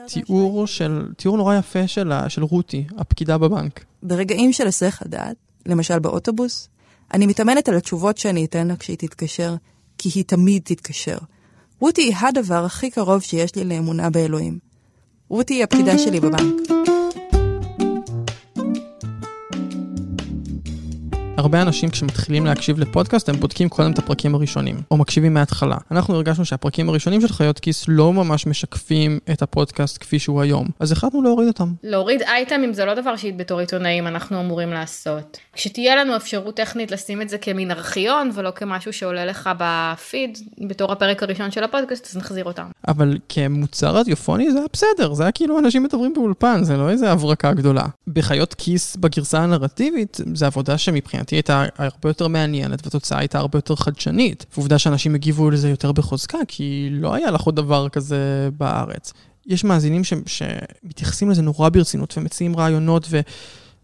בתיאור 0.06 0.66
של, 0.66 1.06
תיאור 1.16 1.36
נורא 1.36 1.56
יפה 1.56 1.88
של, 1.88 2.12
של 2.28 2.42
רותי, 2.42 2.84
הפקידה 2.98 3.38
בבנק. 3.38 3.84
ברגעים 4.02 4.52
של 4.52 4.66
היסח 4.66 5.02
הדעת, 5.04 5.36
למשל 5.66 5.98
באוטובוס, 5.98 6.68
אני 7.14 7.26
מתאמנת 7.26 7.68
על 7.68 7.76
התשובות 7.76 8.18
שאני 8.18 8.44
אתן 8.44 8.68
לה 8.68 8.76
כשהיא 8.76 8.96
תתקשר, 8.96 9.54
כי 9.98 10.10
היא 10.14 10.24
תמיד 10.24 10.62
תתקשר. 10.64 11.18
רותי 11.80 12.02
היא 12.02 12.14
הדבר 12.20 12.64
הכי 12.64 12.90
קרוב 12.90 13.22
שיש 13.22 13.56
לי 13.56 13.64
לאמונה 13.64 14.10
באלוהים. 14.10 14.58
רותי 15.28 15.54
היא 15.54 15.64
הפקידה 15.64 15.98
שלי 15.98 16.20
בבנק. 16.20 16.81
הרבה 21.42 21.62
אנשים 21.62 21.90
כשמתחילים 21.90 22.46
להקשיב 22.46 22.78
לפודקאסט 22.78 23.28
הם 23.28 23.36
בודקים 23.36 23.68
קודם 23.68 23.92
את 23.92 23.98
הפרקים 23.98 24.34
הראשונים, 24.34 24.76
או 24.90 24.96
מקשיבים 24.96 25.34
מההתחלה. 25.34 25.76
אנחנו 25.90 26.14
הרגשנו 26.14 26.44
שהפרקים 26.44 26.88
הראשונים 26.88 27.20
של 27.20 27.28
חיות 27.28 27.60
כיס 27.60 27.84
לא 27.88 28.12
ממש 28.12 28.46
משקפים 28.46 29.18
את 29.32 29.42
הפודקאסט 29.42 29.98
כפי 30.00 30.18
שהוא 30.18 30.42
היום, 30.42 30.66
אז 30.80 30.92
החלטנו 30.92 31.22
להוריד 31.22 31.48
אותם. 31.48 31.72
להוריד 31.82 32.22
אייטמים 32.22 32.72
זה 32.72 32.84
לא 32.84 32.94
דבר 32.94 33.16
שבתור 33.16 33.60
עיתונאים 33.60 34.06
אנחנו 34.06 34.40
אמורים 34.40 34.70
לעשות. 34.70 35.38
כשתהיה 35.52 35.96
לנו 35.96 36.16
אפשרות 36.16 36.56
טכנית 36.56 36.90
לשים 36.90 37.22
את 37.22 37.28
זה 37.28 37.38
כמין 37.38 37.70
ארכיון 37.70 38.30
ולא 38.34 38.50
כמשהו 38.50 38.92
שעולה 38.92 39.24
לך 39.24 39.50
בפיד 39.58 40.38
בתור 40.68 40.92
הפרק 40.92 41.22
הראשון 41.22 41.50
של 41.50 41.64
הפודקאסט, 41.64 42.06
אז 42.10 42.16
נחזיר 42.16 42.44
אותם. 42.44 42.66
אבל 42.88 43.18
כמוצר 43.28 43.96
רדיופוני 43.96 44.52
זה 44.52 44.58
היה 44.58 44.66
בסדר, 44.72 45.14
זה 45.14 45.22
היה 45.22 45.32
כאילו 45.32 45.58
אנשים 45.58 45.82
מדברים 45.82 46.14
באולפן, 46.14 46.64
זה 46.64 46.76
לא 46.76 46.90
איזה 46.90 47.12
הברקה 47.12 47.52
גדולה. 47.52 47.84
בחיות 48.06 48.54
כיס 48.54 48.96
בגרסה 48.96 49.38
הנרטיבית, 49.38 50.20
זה 50.34 50.46
עבודה 50.46 50.78
שמבחינתי 50.78 51.31
מבחינתי 51.32 51.52
הייתה 51.52 51.82
הרבה 51.84 52.08
יותר 52.08 52.28
מעניינת, 52.28 52.80
והתוצאה 52.84 53.18
הייתה 53.18 53.38
הרבה 53.38 53.58
יותר 53.58 53.76
חדשנית. 53.76 54.46
ועובדה 54.54 54.78
שאנשים 54.78 55.14
הגיבו 55.14 55.50
לזה 55.50 55.68
יותר 55.70 55.92
בחוזקה, 55.92 56.38
כי 56.48 56.88
לא 56.90 57.14
היה 57.14 57.30
לך 57.30 57.40
עוד 57.40 57.56
דבר 57.56 57.88
כזה 57.88 58.48
בארץ. 58.56 59.12
יש 59.46 59.64
מאזינים 59.64 60.04
ש, 60.04 60.12
שמתייחסים 60.26 61.30
לזה 61.30 61.42
נורא 61.42 61.68
ברצינות 61.68 62.14
ומציעים 62.18 62.56
רעיונות 62.56 63.06
ו... 63.10 63.20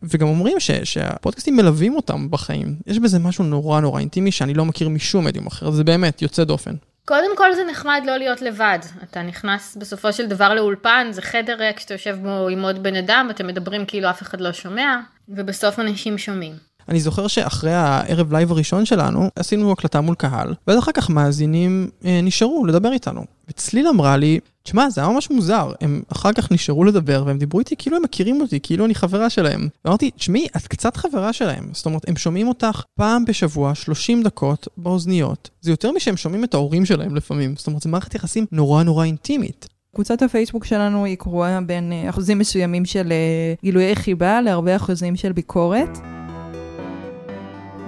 וגם 0.03 0.27
אומרים 0.27 0.61
ש, 0.61 0.71
שהפודקאסטים 0.71 1.57
מלווים 1.57 1.97
אותם 1.97 2.31
בחיים. 2.31 2.77
יש 2.87 2.99
בזה 2.99 3.19
משהו 3.19 3.45
נורא 3.45 3.81
נורא 3.81 4.01
אינטימי 4.01 4.33
שאני 4.33 4.55
לא 4.55 4.65
מכיר 4.65 4.89
משום 4.89 5.25
מדיום 5.25 5.47
אחר, 5.47 5.71
זה 5.71 5.85
באמת 5.85 6.23
יוצא 6.23 6.45
דופן. 6.45 6.75
קודם 7.05 7.37
כל 7.37 7.55
זה 7.55 7.63
נחמד 7.71 8.03
לא 8.07 8.17
להיות 8.17 8.43
לבד. 8.43 8.79
אתה 9.03 9.23
נכנס 9.23 9.77
בסופו 9.81 10.13
של 10.13 10.27
דבר 10.27 10.55
לאולפן, 10.55 11.09
זה 11.11 11.23
חדר 11.23 11.57
ריק 11.59 11.81
שאתה 11.81 11.95
יושב 11.95 12.19
בו 12.23 12.49
עם 12.49 12.63
עוד 12.63 12.83
בן 12.83 12.97
אדם, 12.97 13.29
אתם 13.31 13.47
מדברים 13.47 13.87
כאילו 13.87 14.11
אף 14.11 14.23
אחד 14.23 14.41
לא 14.41 14.53
שומע, 14.53 14.97
ובסוף 15.29 15.79
אנשים 15.79 16.19
שומעים. 16.19 16.68
אני 16.89 17.01
זוכר 17.01 17.27
שאחרי 17.27 17.75
הערב 17.75 18.33
live 18.33 18.53
הראשון 18.53 18.85
שלנו, 18.85 19.31
עשינו 19.37 19.73
הקלטה 19.73 20.01
מול 20.01 20.15
קהל, 20.15 20.55
ואז 20.67 20.79
אחר 20.79 20.93
כך 20.93 21.11
מאזינים 21.11 21.91
אה, 22.05 22.21
נשארו 22.23 22.67
לדבר 22.67 22.93
איתנו. 22.93 23.25
וצליל 23.49 23.89
אמרה 23.89 24.17
לי, 24.17 24.41
תשמע, 24.63 24.91
זה 24.91 25.01
היה 25.01 25.11
ממש 25.11 25.31
מוזר. 25.31 25.73
הם 25.81 26.03
אחר 26.13 26.33
כך 26.33 26.53
נשארו 26.53 26.85
לדבר, 26.85 27.23
והם 27.27 27.39
דיברו 27.39 27.61
איתי 27.61 27.75
כאילו 27.79 27.97
הם 27.97 28.03
מכירים 28.03 28.41
אותי, 28.41 28.61
כאילו 28.63 28.85
אני 28.85 28.95
חברה 28.95 29.31
שלהם. 29.31 29.69
ואמרתי, 29.85 30.11
תשמעי, 30.11 30.47
את 30.57 30.67
קצת 30.67 30.97
חברה 30.97 31.33
שלהם. 31.33 31.69
זאת 31.73 31.87
אומרת, 31.87 32.09
הם 32.09 32.17
שומעים 32.17 32.49
אותך 32.49 32.83
פעם 32.95 33.25
בשבוע, 33.25 33.75
30 33.75 34.23
דקות, 34.23 34.69
באוזניות. 34.77 35.51
זה 35.61 35.71
יותר 35.71 35.93
משהם 35.93 36.17
שומעים 36.17 36.45
את 36.45 36.55
ההורים 36.55 36.85
שלהם 36.85 37.17
לפעמים. 37.17 37.55
זאת 37.57 37.67
אומרת, 37.67 37.83
זו 37.83 37.89
מערכת 37.89 38.15
יחסים 38.15 38.47
נורא 38.53 38.83
נורא 38.83 39.05
אינטימית. 39.05 39.69
קבוצת 39.95 40.23
הפייסבוק 40.23 40.65
שלנו 40.65 41.05
היא 41.05 41.17
קרואה 41.17 41.61
בין 41.61 41.93
אה, 41.93 42.11
אחוזים 42.11 42.39
מסוימים 42.39 42.85
של 42.85 43.13
אה, 43.13 43.55
גילויי 43.63 43.97
חיבה 43.97 44.41
להרבה 44.41 44.77
אחוזים 44.77 45.17
של 45.17 45.33
ביקורת. 45.33 45.99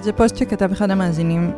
זה 0.01 0.13
פוסט 0.13 0.37
שכתב 0.37 0.71
אחד 0.71 0.91
המאזינים. 0.91 1.51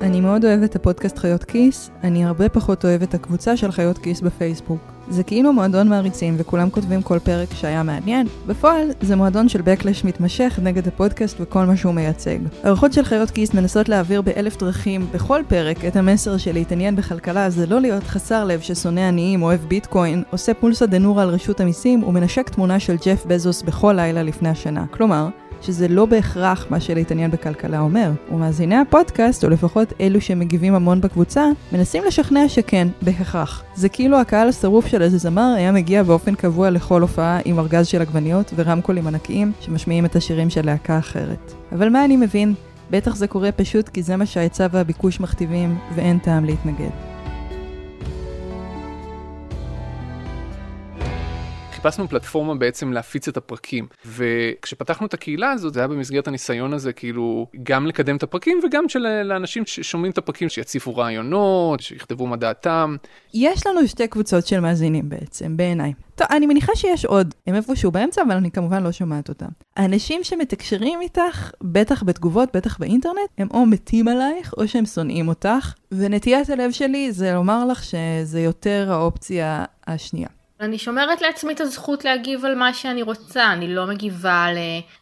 אני 0.00 0.20
מאוד 0.20 0.44
אוהב 0.44 0.62
את 0.62 0.76
הפודקאסט 0.76 1.18
חיות 1.18 1.44
כיס, 1.44 1.90
אני 2.04 2.24
הרבה 2.24 2.48
פחות 2.48 2.84
אוהב 2.84 3.02
את 3.02 3.14
הקבוצה 3.14 3.56
של 3.56 3.72
חיות 3.72 3.98
כיס 3.98 4.20
בפייסבוק. 4.20 4.80
זה 5.08 5.22
כאילו 5.22 5.52
מועדון 5.52 5.88
מעריצים 5.88 6.34
וכולם 6.38 6.70
כותבים 6.70 7.02
כל 7.02 7.18
פרק 7.18 7.48
שהיה 7.54 7.82
מעניין, 7.82 8.26
בפועל 8.46 8.90
זה 9.00 9.16
מועדון 9.16 9.48
של 9.48 9.62
בקלש 9.62 10.04
מתמשך 10.04 10.58
נגד 10.62 10.88
הפודקאסט 10.88 11.36
וכל 11.40 11.64
מה 11.64 11.76
שהוא 11.76 11.94
מייצג. 11.94 12.38
הערכות 12.62 12.92
של 12.92 13.04
חיות 13.04 13.30
כיס 13.30 13.54
מנסות 13.54 13.88
להעביר 13.88 14.22
באלף 14.22 14.56
דרכים 14.56 15.06
בכל 15.12 15.42
פרק 15.48 15.84
את 15.84 15.96
המסר 15.96 16.36
של 16.36 16.52
להתעניין 16.52 16.96
בכלכלה 16.96 17.50
זה 17.50 17.66
לא 17.66 17.80
להיות 17.80 18.04
חסר 18.04 18.44
לב 18.44 18.60
ששונא 18.60 19.00
עניים, 19.00 19.42
אוהב 19.42 19.60
ביטקוין, 19.60 20.22
עושה 20.30 20.54
פולסא 20.54 20.86
דנורא 20.86 21.22
על 21.22 21.28
רשות 21.28 21.60
המיסים 21.60 22.02
ומנשק 22.02 22.48
תמונה 22.48 22.80
של 22.80 22.96
ג'ף 23.06 23.26
בזוס 23.26 23.62
בכל 23.62 23.92
לילה 23.96 24.22
לפני 24.22 24.48
השנה. 24.48 24.84
כלומר, 24.90 25.28
שזה 25.62 25.88
לא 25.88 26.06
בהכרח 26.06 26.66
מה 26.70 26.80
שלהתעניין 26.80 27.30
בכלכלה 27.30 27.80
אומר. 27.80 28.10
ומאזיני 28.32 28.76
הפודקאסט, 28.76 29.44
או 29.44 29.50
לפחות 29.50 29.92
אלו 30.00 30.20
שמגיבים 30.20 30.74
המון 30.74 31.00
בקבוצה, 31.00 31.44
מנסים 31.72 32.04
לשכנע 32.04 32.48
שכן, 32.48 32.88
בהכרח. 33.02 33.62
זה 33.74 33.88
כאילו 33.88 34.20
הקהל 34.20 34.48
השרוף 34.48 34.86
של 34.86 35.02
איזה 35.02 35.18
זמר 35.18 35.54
היה 35.56 35.72
מגיע 35.72 36.02
באופן 36.02 36.34
קבוע 36.34 36.70
לכל 36.70 37.02
הופעה 37.02 37.38
עם 37.44 37.58
ארגז 37.58 37.86
של 37.86 38.00
עגבניות 38.00 38.52
ורמקולים 38.56 39.06
ענקיים 39.06 39.52
שמשמיעים 39.60 40.04
את 40.04 40.16
השירים 40.16 40.50
של 40.50 40.66
להקה 40.66 40.98
אחרת. 40.98 41.52
אבל 41.72 41.88
מה 41.88 42.04
אני 42.04 42.16
מבין? 42.16 42.54
בטח 42.90 43.16
זה 43.16 43.26
קורה 43.26 43.52
פשוט 43.52 43.88
כי 43.88 44.02
זה 44.02 44.16
מה 44.16 44.26
שההיצע 44.26 44.66
והביקוש 44.72 45.20
מכתיבים, 45.20 45.78
ואין 45.94 46.18
טעם 46.18 46.44
להתנגד. 46.44 47.09
חיפשנו 51.82 52.08
פלטפורמה 52.08 52.54
בעצם 52.54 52.92
להפיץ 52.92 53.28
את 53.28 53.36
הפרקים 53.36 53.86
וכשפתחנו 54.06 55.06
את 55.06 55.14
הקהילה 55.14 55.50
הזאת 55.50 55.74
זה 55.74 55.80
היה 55.80 55.88
במסגרת 55.88 56.28
הניסיון 56.28 56.72
הזה 56.72 56.92
כאילו 56.92 57.46
גם 57.62 57.86
לקדם 57.86 58.16
את 58.16 58.22
הפרקים 58.22 58.60
וגם 58.64 58.88
של 58.88 59.22
לאנשים 59.22 59.62
ששומעים 59.66 60.12
את 60.12 60.18
הפרקים 60.18 60.48
שיציפו 60.48 60.96
רעיונות 60.96 61.80
שיכתבו 61.80 62.26
מה 62.26 62.36
דעתם. 62.36 62.96
יש 63.34 63.66
לנו 63.66 63.88
שתי 63.88 64.08
קבוצות 64.08 64.46
של 64.46 64.60
מאזינים 64.60 65.08
בעצם 65.08 65.56
בעיניי. 65.56 65.92
טוב, 66.14 66.26
אני 66.30 66.46
מניחה 66.46 66.72
שיש 66.76 67.04
עוד, 67.04 67.34
הם 67.46 67.54
איפשהו 67.54 67.90
באמצע, 67.90 68.22
אבל 68.22 68.36
אני 68.36 68.50
כמובן 68.50 68.82
לא 68.82 68.92
שומעת 68.92 69.28
אותם. 69.28 69.48
האנשים 69.76 70.24
שמתקשרים 70.24 71.00
איתך, 71.00 71.50
בטח 71.62 72.02
בתגובות, 72.02 72.56
בטח 72.56 72.78
באינטרנט, 72.78 73.30
הם 73.38 73.48
או 73.50 73.66
מתים 73.66 74.08
עלייך, 74.08 74.54
או 74.58 74.68
שהם 74.68 74.86
שונאים 74.86 75.28
אותך, 75.28 75.74
ונטיית 75.92 76.50
הלב 76.50 76.70
שלי 76.70 77.12
זה 77.12 77.32
לומר 77.32 77.64
לך 77.64 77.84
שזה 77.84 78.40
יותר 78.40 78.92
האופציה 78.92 79.64
השנייה. 79.86 80.28
אני 80.60 80.78
שומרת 80.78 81.20
לעצמי 81.22 81.52
את 81.52 81.60
הזכות 81.60 82.04
להגיב 82.04 82.44
על 82.44 82.54
מה 82.54 82.74
שאני 82.74 83.02
רוצה, 83.02 83.52
אני 83.52 83.74
לא 83.74 83.86
מגיבה 83.86 84.46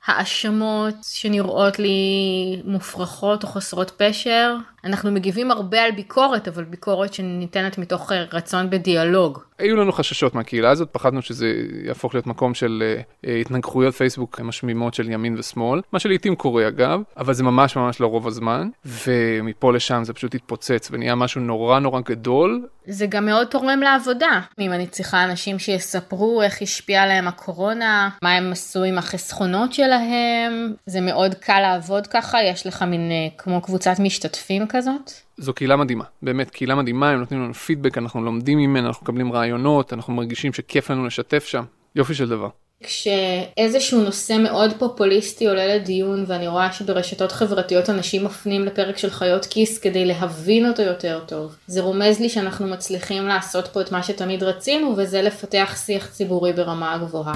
להאשמות 0.09 0.95
שנראות 1.03 1.79
לי 1.79 2.63
מופרכות 2.65 3.43
או 3.43 3.49
חסרות 3.49 3.91
פשר. 3.91 4.57
אנחנו 4.85 5.13
מגיבים 5.13 5.51
הרבה 5.51 5.83
על 5.83 5.91
ביקורת, 5.91 6.49
אבל 6.49 6.65
ביקורת 6.65 7.15
שניתנת 7.15 7.79
מתוך 7.79 8.13
רצון 8.33 8.71
בדיאלוג. 8.71 9.39
היו 9.59 9.77
לנו 9.77 9.93
חששות 9.93 10.35
מהקהילה 10.35 10.71
הזאת, 10.71 10.89
פחדנו 10.93 11.23
שזה 11.23 11.55
יהפוך 11.85 12.15
להיות 12.15 12.27
מקום 12.27 12.55
של 12.55 12.83
uh, 13.25 13.29
התנגחויות 13.41 13.95
פייסבוק 13.95 14.41
משמימות 14.41 14.95
של 14.95 15.11
ימין 15.11 15.39
ושמאל, 15.39 15.81
מה 15.93 15.99
שלעיתים 15.99 16.37
קורה 16.37 16.69
אגב, 16.69 17.01
אבל 17.17 17.35
זה 17.35 17.43
ממש 17.43 17.77
ממש 17.77 18.01
לא 18.01 18.07
רוב 18.07 18.27
הזמן, 18.27 18.69
ומפה 18.85 19.73
לשם 19.73 20.05
זה 20.05 20.13
פשוט 20.13 20.35
התפוצץ 20.35 20.89
ונהיה 20.93 21.15
משהו 21.15 21.41
נורא 21.41 21.79
נורא 21.79 22.01
גדול. 22.01 22.67
זה 22.87 23.07
גם 23.07 23.27
מאוד 23.27 23.47
תורם 23.47 23.81
לעבודה. 23.81 24.41
אם 24.61 24.73
אני 24.73 24.87
צריכה 24.87 25.25
אנשים 25.25 25.59
שיספרו 25.59 26.43
איך 26.43 26.63
השפיעה 26.63 27.03
עליהם 27.05 27.29
הקורונה, 27.29 28.09
מה 28.23 28.33
הם 28.33 28.53
עשו 28.53 28.83
עם 28.83 28.99
החסכונות 28.99 29.73
שלהם, 29.73 30.75
זה 30.87 31.01
מאוד 31.01 31.35
קל 31.35 31.61
לעבוד 31.61 32.07
ככה, 32.07 32.43
יש 32.43 32.67
לך 32.67 32.83
מין 32.83 33.11
uh, 33.11 33.43
כמו 33.43 33.61
קבוצת 33.61 33.99
משתתפים 33.99 34.67
כזאת. 34.79 35.11
זו 35.37 35.53
קהילה 35.53 35.77
מדהימה, 35.77 36.05
באמת 36.23 36.51
קהילה 36.51 36.75
מדהימה, 36.75 37.11
הם 37.11 37.21
נותנים 37.21 37.43
לנו 37.43 37.55
פידבק, 37.55 37.99
אנחנו 37.99 38.25
לומדים 38.25 38.59
ממנה, 38.59 38.89
אנחנו 38.89 39.05
מקבלים 39.05 39.33
רעיונות, 39.33 39.93
אנחנו 39.93 40.13
מרגישים 40.13 40.53
שכיף 40.53 40.91
לנו 40.91 41.07
לשתף 41.07 41.47
שם, 41.47 41.65
יופי 41.97 42.15
של 42.15 42.29
דבר. 42.29 42.49
כשאיזשהו 42.83 44.01
נושא 44.01 44.37
מאוד 44.43 44.73
פופוליסטי 44.79 45.49
עולה 45.49 45.75
לדיון 45.75 46.25
ואני 46.27 46.49
רואה 46.49 46.73
שברשתות 46.73 47.33
חברתיות 47.33 47.91
אנשים 47.91 48.25
מפנים 48.25 48.65
לפרק 48.65 48.99
של 48.99 49.11
חיות 49.11 49.47
כיס 49.47 49.79
כדי 49.79 50.05
להבין 50.05 50.69
אותו 50.69 50.83
יותר 50.83 51.21
טוב. 51.27 51.57
זה 51.67 51.81
רומז 51.81 52.21
לי 52.21 52.29
שאנחנו 52.29 52.67
מצליחים 52.67 53.27
לעשות 53.27 53.69
פה 53.69 53.81
את 53.81 53.93
מה 53.93 54.03
שתמיד 54.03 54.43
רצינו 54.43 54.95
וזה 54.97 55.23
לפתח 55.23 55.77
שיח 55.87 56.11
ציבורי 56.11 56.53
ברמה 56.53 56.99
גבוהה. 56.99 57.35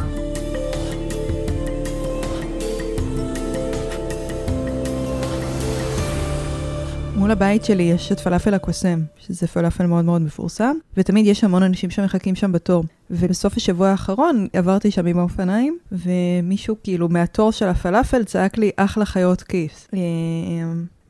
מול 7.23 7.31
הבית 7.31 7.65
שלי 7.65 7.83
יש 7.83 8.13
את 8.13 8.21
פלאפל 8.21 8.55
הקוסם, 8.55 9.01
שזה 9.19 9.47
פלאפל 9.47 9.87
מאוד 9.87 10.05
מאוד 10.05 10.23
מפורסם, 10.23 10.77
ותמיד 10.97 11.27
יש 11.27 11.45
המון 11.45 11.63
אנשים 11.63 11.91
שמחכים 11.91 12.35
שם 12.35 12.53
בתור. 12.53 12.85
ובסוף 13.11 13.57
השבוע 13.57 13.89
האחרון 13.89 14.47
עברתי 14.53 14.91
שם 14.91 15.07
עם 15.07 15.19
האופניים, 15.19 15.79
ומישהו 15.93 16.77
כאילו 16.83 17.09
מהתור 17.09 17.53
של 17.53 17.69
הפלאפל 17.69 18.25
צעק 18.25 18.59
לי, 18.59 18.71
אחלה 18.77 19.05
חיות 19.05 19.43
כיס. 19.43 19.89
אה, 19.95 19.99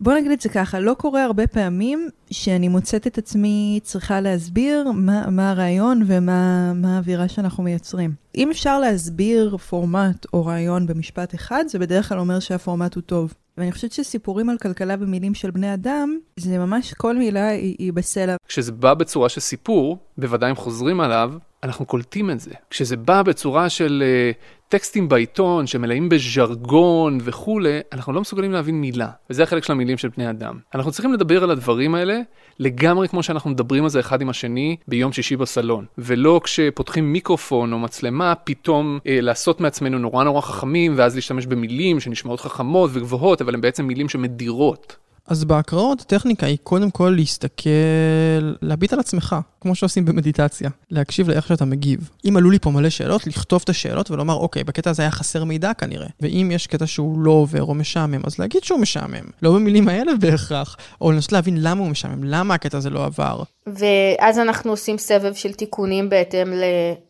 בוא 0.00 0.14
נגיד 0.14 0.30
את 0.30 0.40
זה 0.40 0.48
ככה, 0.48 0.80
לא 0.80 0.94
קורה 0.94 1.24
הרבה 1.24 1.46
פעמים 1.46 2.08
שאני 2.30 2.68
מוצאת 2.68 3.06
את 3.06 3.18
עצמי 3.18 3.80
צריכה 3.82 4.20
להסביר 4.20 4.90
מה, 4.94 5.30
מה 5.30 5.50
הרעיון 5.50 6.02
ומה 6.06 6.72
האווירה 6.84 7.28
שאנחנו 7.28 7.62
מייצרים. 7.62 8.14
אם 8.36 8.50
אפשר 8.50 8.80
להסביר 8.80 9.56
פורמט 9.56 10.26
או 10.32 10.46
רעיון 10.46 10.86
במשפט 10.86 11.34
אחד, 11.34 11.64
זה 11.68 11.78
בדרך 11.78 12.08
כלל 12.08 12.18
אומר 12.18 12.40
שהפורמט 12.40 12.94
הוא 12.94 13.02
טוב. 13.02 13.34
ואני 13.62 13.72
חושבת 13.72 13.92
שסיפורים 13.92 14.48
על 14.48 14.58
כלכלה 14.58 14.96
במילים 14.96 15.34
של 15.34 15.50
בני 15.50 15.74
אדם, 15.74 16.18
זה 16.36 16.58
ממש 16.58 16.94
כל 16.94 17.16
מילה 17.16 17.48
היא, 17.48 17.76
היא 17.78 17.92
בסלע. 17.92 18.36
כשזה 18.48 18.72
בא 18.72 18.94
בצורה 18.94 19.28
של 19.28 19.40
סיפור, 19.40 19.98
בוודאי 20.18 20.50
אם 20.50 20.56
חוזרים 20.56 21.00
עליו, 21.00 21.32
אנחנו 21.62 21.86
קולטים 21.86 22.30
את 22.30 22.40
זה. 22.40 22.50
כשזה 22.70 22.96
בא 22.96 23.22
בצורה 23.22 23.68
של 23.68 24.02
uh, 24.32 24.68
טקסטים 24.68 25.08
בעיתון 25.08 25.66
שמלאים 25.66 26.08
בז'רגון 26.08 27.18
וכולי, 27.22 27.80
אנחנו 27.92 28.12
לא 28.12 28.20
מסוגלים 28.20 28.52
להבין 28.52 28.80
מילה. 28.80 29.08
וזה 29.30 29.42
החלק 29.42 29.64
של 29.64 29.72
המילים 29.72 29.98
של 29.98 30.08
בני 30.16 30.30
אדם. 30.30 30.58
אנחנו 30.74 30.92
צריכים 30.92 31.12
לדבר 31.12 31.44
על 31.44 31.50
הדברים 31.50 31.94
האלה 31.94 32.20
לגמרי 32.58 33.08
כמו 33.08 33.22
שאנחנו 33.22 33.50
מדברים 33.50 33.84
על 33.84 33.90
זה 33.90 34.00
אחד 34.00 34.20
עם 34.20 34.28
השני 34.28 34.76
ביום 34.88 35.12
שישי 35.12 35.36
בסלון. 35.36 35.84
ולא 35.98 36.40
כשפותחים 36.44 37.12
מיקרופון 37.12 37.72
או 37.72 37.78
מצלמה, 37.78 38.34
פתאום 38.34 38.98
uh, 38.98 39.06
לעשות 39.06 39.60
מעצמנו 39.60 39.98
נורא 39.98 40.24
נורא 40.24 40.40
חכמים, 40.40 40.94
ואז 40.96 41.14
להשתמש 41.14 41.46
במילים 41.46 42.00
שנשמעות 42.00 42.40
חכמות 42.40 42.90
וגבוהות, 42.92 43.40
אבל 43.42 43.51
הן 43.54 43.60
בעצם 43.60 43.86
מילים 43.86 44.08
שמדירות. 44.08 44.96
אז 45.26 45.44
בהקראות 45.44 46.00
הטכניקה 46.00 46.46
היא 46.46 46.58
קודם 46.62 46.90
כל 46.90 47.12
להסתכל, 47.16 47.68
להביט 48.62 48.92
על 48.92 49.00
עצמך, 49.00 49.36
כמו 49.60 49.74
שעושים 49.74 50.04
במדיטציה, 50.04 50.70
להקשיב 50.90 51.28
לאיך 51.28 51.46
שאתה 51.46 51.64
מגיב. 51.64 52.10
אם 52.28 52.36
עלו 52.36 52.50
לי 52.50 52.58
פה 52.58 52.70
מלא 52.70 52.90
שאלות, 52.90 53.26
לכתוב 53.26 53.60
את 53.64 53.68
השאלות 53.68 54.10
ולומר, 54.10 54.34
אוקיי, 54.34 54.64
בקטע 54.64 54.90
הזה 54.90 55.02
היה 55.02 55.10
חסר 55.10 55.44
מידע 55.44 55.74
כנראה. 55.74 56.06
ואם 56.20 56.50
יש 56.54 56.66
קטע 56.66 56.86
שהוא 56.86 57.18
לא 57.18 57.30
עובר 57.30 57.62
או 57.62 57.74
משעמם, 57.74 58.20
אז 58.24 58.38
להגיד 58.38 58.64
שהוא 58.64 58.80
משעמם. 58.80 59.24
לא 59.42 59.52
במילים 59.52 59.88
האלה 59.88 60.12
בהכרח, 60.20 60.76
או 61.00 61.12
לנסות 61.12 61.32
להבין 61.32 61.62
למה 61.62 61.80
הוא 61.80 61.90
משעמם, 61.90 62.24
למה 62.24 62.54
הקטע 62.54 62.78
הזה 62.78 62.90
לא 62.90 63.04
עבר. 63.04 63.42
ואז 63.66 64.38
אנחנו 64.38 64.70
עושים 64.70 64.98
סבב 64.98 65.34
של 65.34 65.52
תיקונים 65.52 66.08
בהתאם 66.08 66.52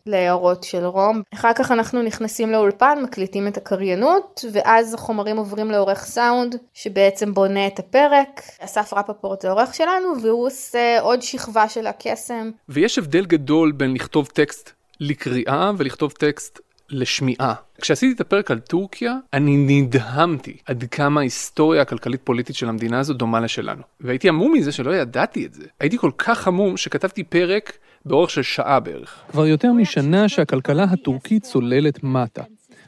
להערות 0.05 0.63
של 0.63 0.85
רום. 0.85 1.21
אחר 1.33 1.53
כך 1.55 1.71
אנחנו 1.71 2.01
נכנסים 2.01 2.51
לאולפן, 2.51 2.99
מקליטים 3.03 3.47
את 3.47 3.57
הקריינות, 3.57 4.45
ואז 4.51 4.93
החומרים 4.93 5.37
עוברים 5.37 5.71
לעורך 5.71 6.05
סאונד, 6.05 6.55
שבעצם 6.73 7.33
בונה 7.33 7.67
את 7.67 7.79
הפרק. 7.79 8.41
אסף 8.59 8.93
רפפורט 8.93 9.41
זה 9.41 9.47
העורך 9.47 9.73
שלנו, 9.73 10.21
והוא 10.21 10.47
עושה 10.47 10.99
עוד 11.01 11.21
שכבה 11.21 11.69
של 11.69 11.87
הקסם. 11.87 12.51
ויש 12.69 12.97
הבדל 12.97 13.25
גדול 13.25 13.71
בין 13.71 13.93
לכתוב 13.93 14.27
טקסט 14.27 14.71
לקריאה 14.99 15.71
ולכתוב 15.77 16.11
טקסט 16.11 16.59
לשמיעה. 16.89 17.53
כשעשיתי 17.81 18.13
את 18.15 18.21
הפרק 18.21 18.51
על 18.51 18.59
טורקיה, 18.59 19.17
אני 19.33 19.57
נדהמתי 19.57 20.57
עד 20.65 20.83
כמה 20.91 21.19
ההיסטוריה 21.19 21.81
הכלכלית 21.81 22.21
פוליטית 22.23 22.55
של 22.55 22.69
המדינה 22.69 22.99
הזו 22.99 23.13
דומה 23.13 23.39
לשלנו. 23.39 23.81
והייתי 23.99 24.29
עמום 24.29 24.53
מזה 24.53 24.71
שלא 24.71 24.95
ידעתי 24.95 25.45
את 25.45 25.53
זה. 25.53 25.63
הייתי 25.79 25.97
כל 25.97 26.11
כך 26.17 26.47
עמום 26.47 26.77
שכתבתי 26.77 27.23
פרק 27.23 27.77
באורך 28.05 28.29
של 28.29 28.41
שעה 28.41 28.79
בערך. 28.79 29.19
כבר 29.31 29.47
יותר 29.47 29.71
משנה 29.71 30.29
שהכלכלה 30.29 30.83
הטורקית 30.83 31.43
צוללת 31.43 32.03
מטה. 32.03 32.43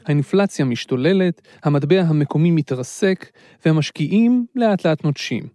האינפלציה 0.06 0.64
משתוללת, 0.64 1.42
המטבע 1.64 2.00
המקומי 2.00 2.50
מתרסק, 2.50 3.26
והמשקיעים 3.64 4.46
לאט 4.56 4.86
לאט 4.86 5.04
נוטשים. 5.04 5.46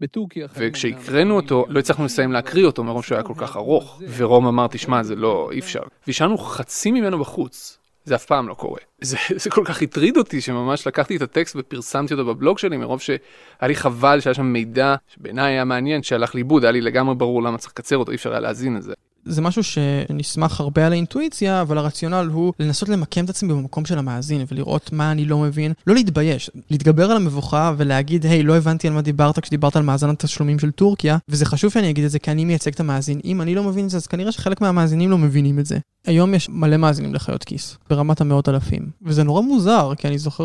בטורקיה... 0.00 0.46
וכשהקראנו 0.56 1.36
אותו, 1.36 1.64
לא 1.68 1.78
הצלחנו 1.78 2.04
לסיים 2.04 2.32
להקריא 2.32 2.66
אותו 2.66 2.84
מרוב 2.84 3.04
שהוא 3.04 3.16
היה 3.16 3.22
כל 3.22 3.34
כך 3.36 3.56
ארוך. 3.56 4.02
ורום 4.16 4.46
אמר, 4.46 4.66
תשמע, 4.66 5.02
זה 5.02 5.14
לא, 5.14 5.48
אי 5.52 5.58
אפשר. 5.58 5.80
והשארנו 6.06 6.38
חצי 6.38 6.90
ממנו 6.90 7.18
בחוץ. 7.18 7.77
זה 8.08 8.14
אף 8.14 8.24
פעם 8.24 8.48
לא 8.48 8.54
קורה. 8.54 8.80
זה, 9.00 9.16
זה 9.42 9.50
כל 9.50 9.62
כך 9.64 9.82
הטריד 9.82 10.16
אותי 10.16 10.40
שממש 10.40 10.86
לקחתי 10.86 11.16
את 11.16 11.22
הטקסט 11.22 11.56
ופרסמתי 11.58 12.14
אותו 12.14 12.24
בבלוג 12.24 12.58
שלי 12.58 12.76
מרוב 12.76 13.00
שהיה 13.00 13.18
לי 13.62 13.74
חבל 13.74 14.20
שהיה 14.20 14.34
שם 14.34 14.46
מידע 14.46 14.94
שבעיניי 15.08 15.52
היה 15.52 15.64
מעניין 15.64 16.02
שהלך 16.02 16.34
לאיבוד 16.34 16.64
היה 16.64 16.72
לי 16.72 16.80
לגמרי 16.80 17.14
ברור 17.14 17.42
למה 17.42 17.58
צריך 17.58 17.72
לקצר 17.72 17.96
אותו 17.96 18.10
אי 18.10 18.16
אפשר 18.16 18.30
היה 18.30 18.40
להאזין 18.40 18.76
לזה. 18.76 18.86
זה 18.88 18.94
משהו 19.42 19.62
שנסמך 19.62 20.60
הרבה 20.60 20.86
על 20.86 20.92
האינטואיציה, 20.92 21.60
אבל 21.60 21.78
הרציונל 21.78 22.28
הוא 22.32 22.52
לנסות 22.60 22.88
למקם 22.88 23.24
את 23.24 23.30
עצמי 23.30 23.54
במקום 23.54 23.84
של 23.84 23.98
המאזין 23.98 24.44
ולראות 24.52 24.92
מה 24.92 25.12
אני 25.12 25.24
לא 25.24 25.38
מבין. 25.38 25.72
לא 25.86 25.94
להתבייש, 25.94 26.50
להתגבר 26.70 27.10
על 27.10 27.16
המבוכה 27.16 27.72
ולהגיד, 27.76 28.26
היי, 28.26 28.42
לא 28.42 28.56
הבנתי 28.56 28.88
על 28.88 28.94
מה 28.94 29.02
דיברת 29.02 29.38
כשדיברת 29.38 29.76
על 29.76 29.82
מאזן 29.82 30.10
התשלומים 30.10 30.58
של 30.58 30.70
טורקיה, 30.70 31.18
וזה 31.28 31.46
חשוב 31.46 31.72
שאני 31.72 31.90
אגיד 31.90 32.04
את 32.04 32.10
זה 32.10 32.18
כי 32.18 32.30
אני 32.30 32.44
מייצג 32.44 32.72
את 32.72 32.80
המאזין. 32.80 33.20
אם 33.24 33.42
אני 33.42 33.54
לא 33.54 33.64
מבין 33.64 33.84
את 33.84 33.90
זה, 33.90 33.96
אז 33.96 34.06
כנראה 34.06 34.32
שחלק 34.32 34.60
מהמאזינים 34.60 35.10
לא 35.10 35.18
מבינים 35.18 35.58
את 35.58 35.66
זה. 35.66 35.78
היום 36.06 36.34
יש 36.34 36.48
מלא 36.48 36.76
מאזינים 36.76 37.14
לחיות 37.14 37.44
כיס, 37.44 37.78
ברמת 37.90 38.20
המאות 38.20 38.48
אלפים. 38.48 38.82
וזה 39.02 39.22
נורא 39.22 39.42
מוזר, 39.42 39.92
כי 39.96 40.08
אני 40.08 40.18
זוכר. 40.18 40.38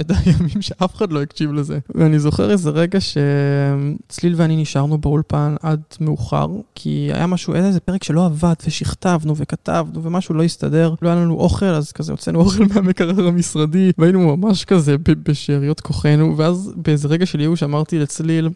את 0.00 0.10
הימים 0.24 0.62
שאף 0.62 0.94
אחד 0.94 1.12
לא 1.12 1.22
הקשיב 1.22 1.52
לזה. 1.52 1.78
ואני 1.94 2.18
זוכר 2.18 2.50
איזה 2.50 2.70
רגע 2.70 2.98
שצליל 3.00 4.34
ואני 4.36 4.56
נשארנו 4.56 4.98
באולפן 4.98 5.54
עד 5.62 5.80
מאוחר, 6.00 6.48
כי 6.74 7.10
היה 7.12 7.26
משהו, 7.26 7.54
איזה 7.54 7.80
פרק 7.80 8.04
שלא 8.04 8.23
עבד, 8.24 8.54
ושכתבנו 8.66 9.36
וכתבנו, 9.36 10.02
ומשהו 10.02 10.34
לא 10.34 10.42
הסתדר. 10.42 10.94
לא 11.02 11.08
היה 11.08 11.16
לנו 11.16 11.34
אוכל, 11.34 11.66
אז 11.66 11.92
כזה 11.92 12.12
הוצאנו 12.12 12.40
אוכל 12.40 12.64
מהמקרר 12.74 13.28
המשרדי, 13.28 13.92
והיינו 13.98 14.36
ממש 14.36 14.64
כזה 14.64 14.96
בשאריות 14.98 15.80
כוחנו, 15.80 16.36
ואז 16.36 16.72
באיזה 16.76 17.08
רגע 17.08 17.26
של 17.26 17.40
ייאוש 17.40 17.62
אמרתי 17.62 17.98
לצליל, 17.98 18.48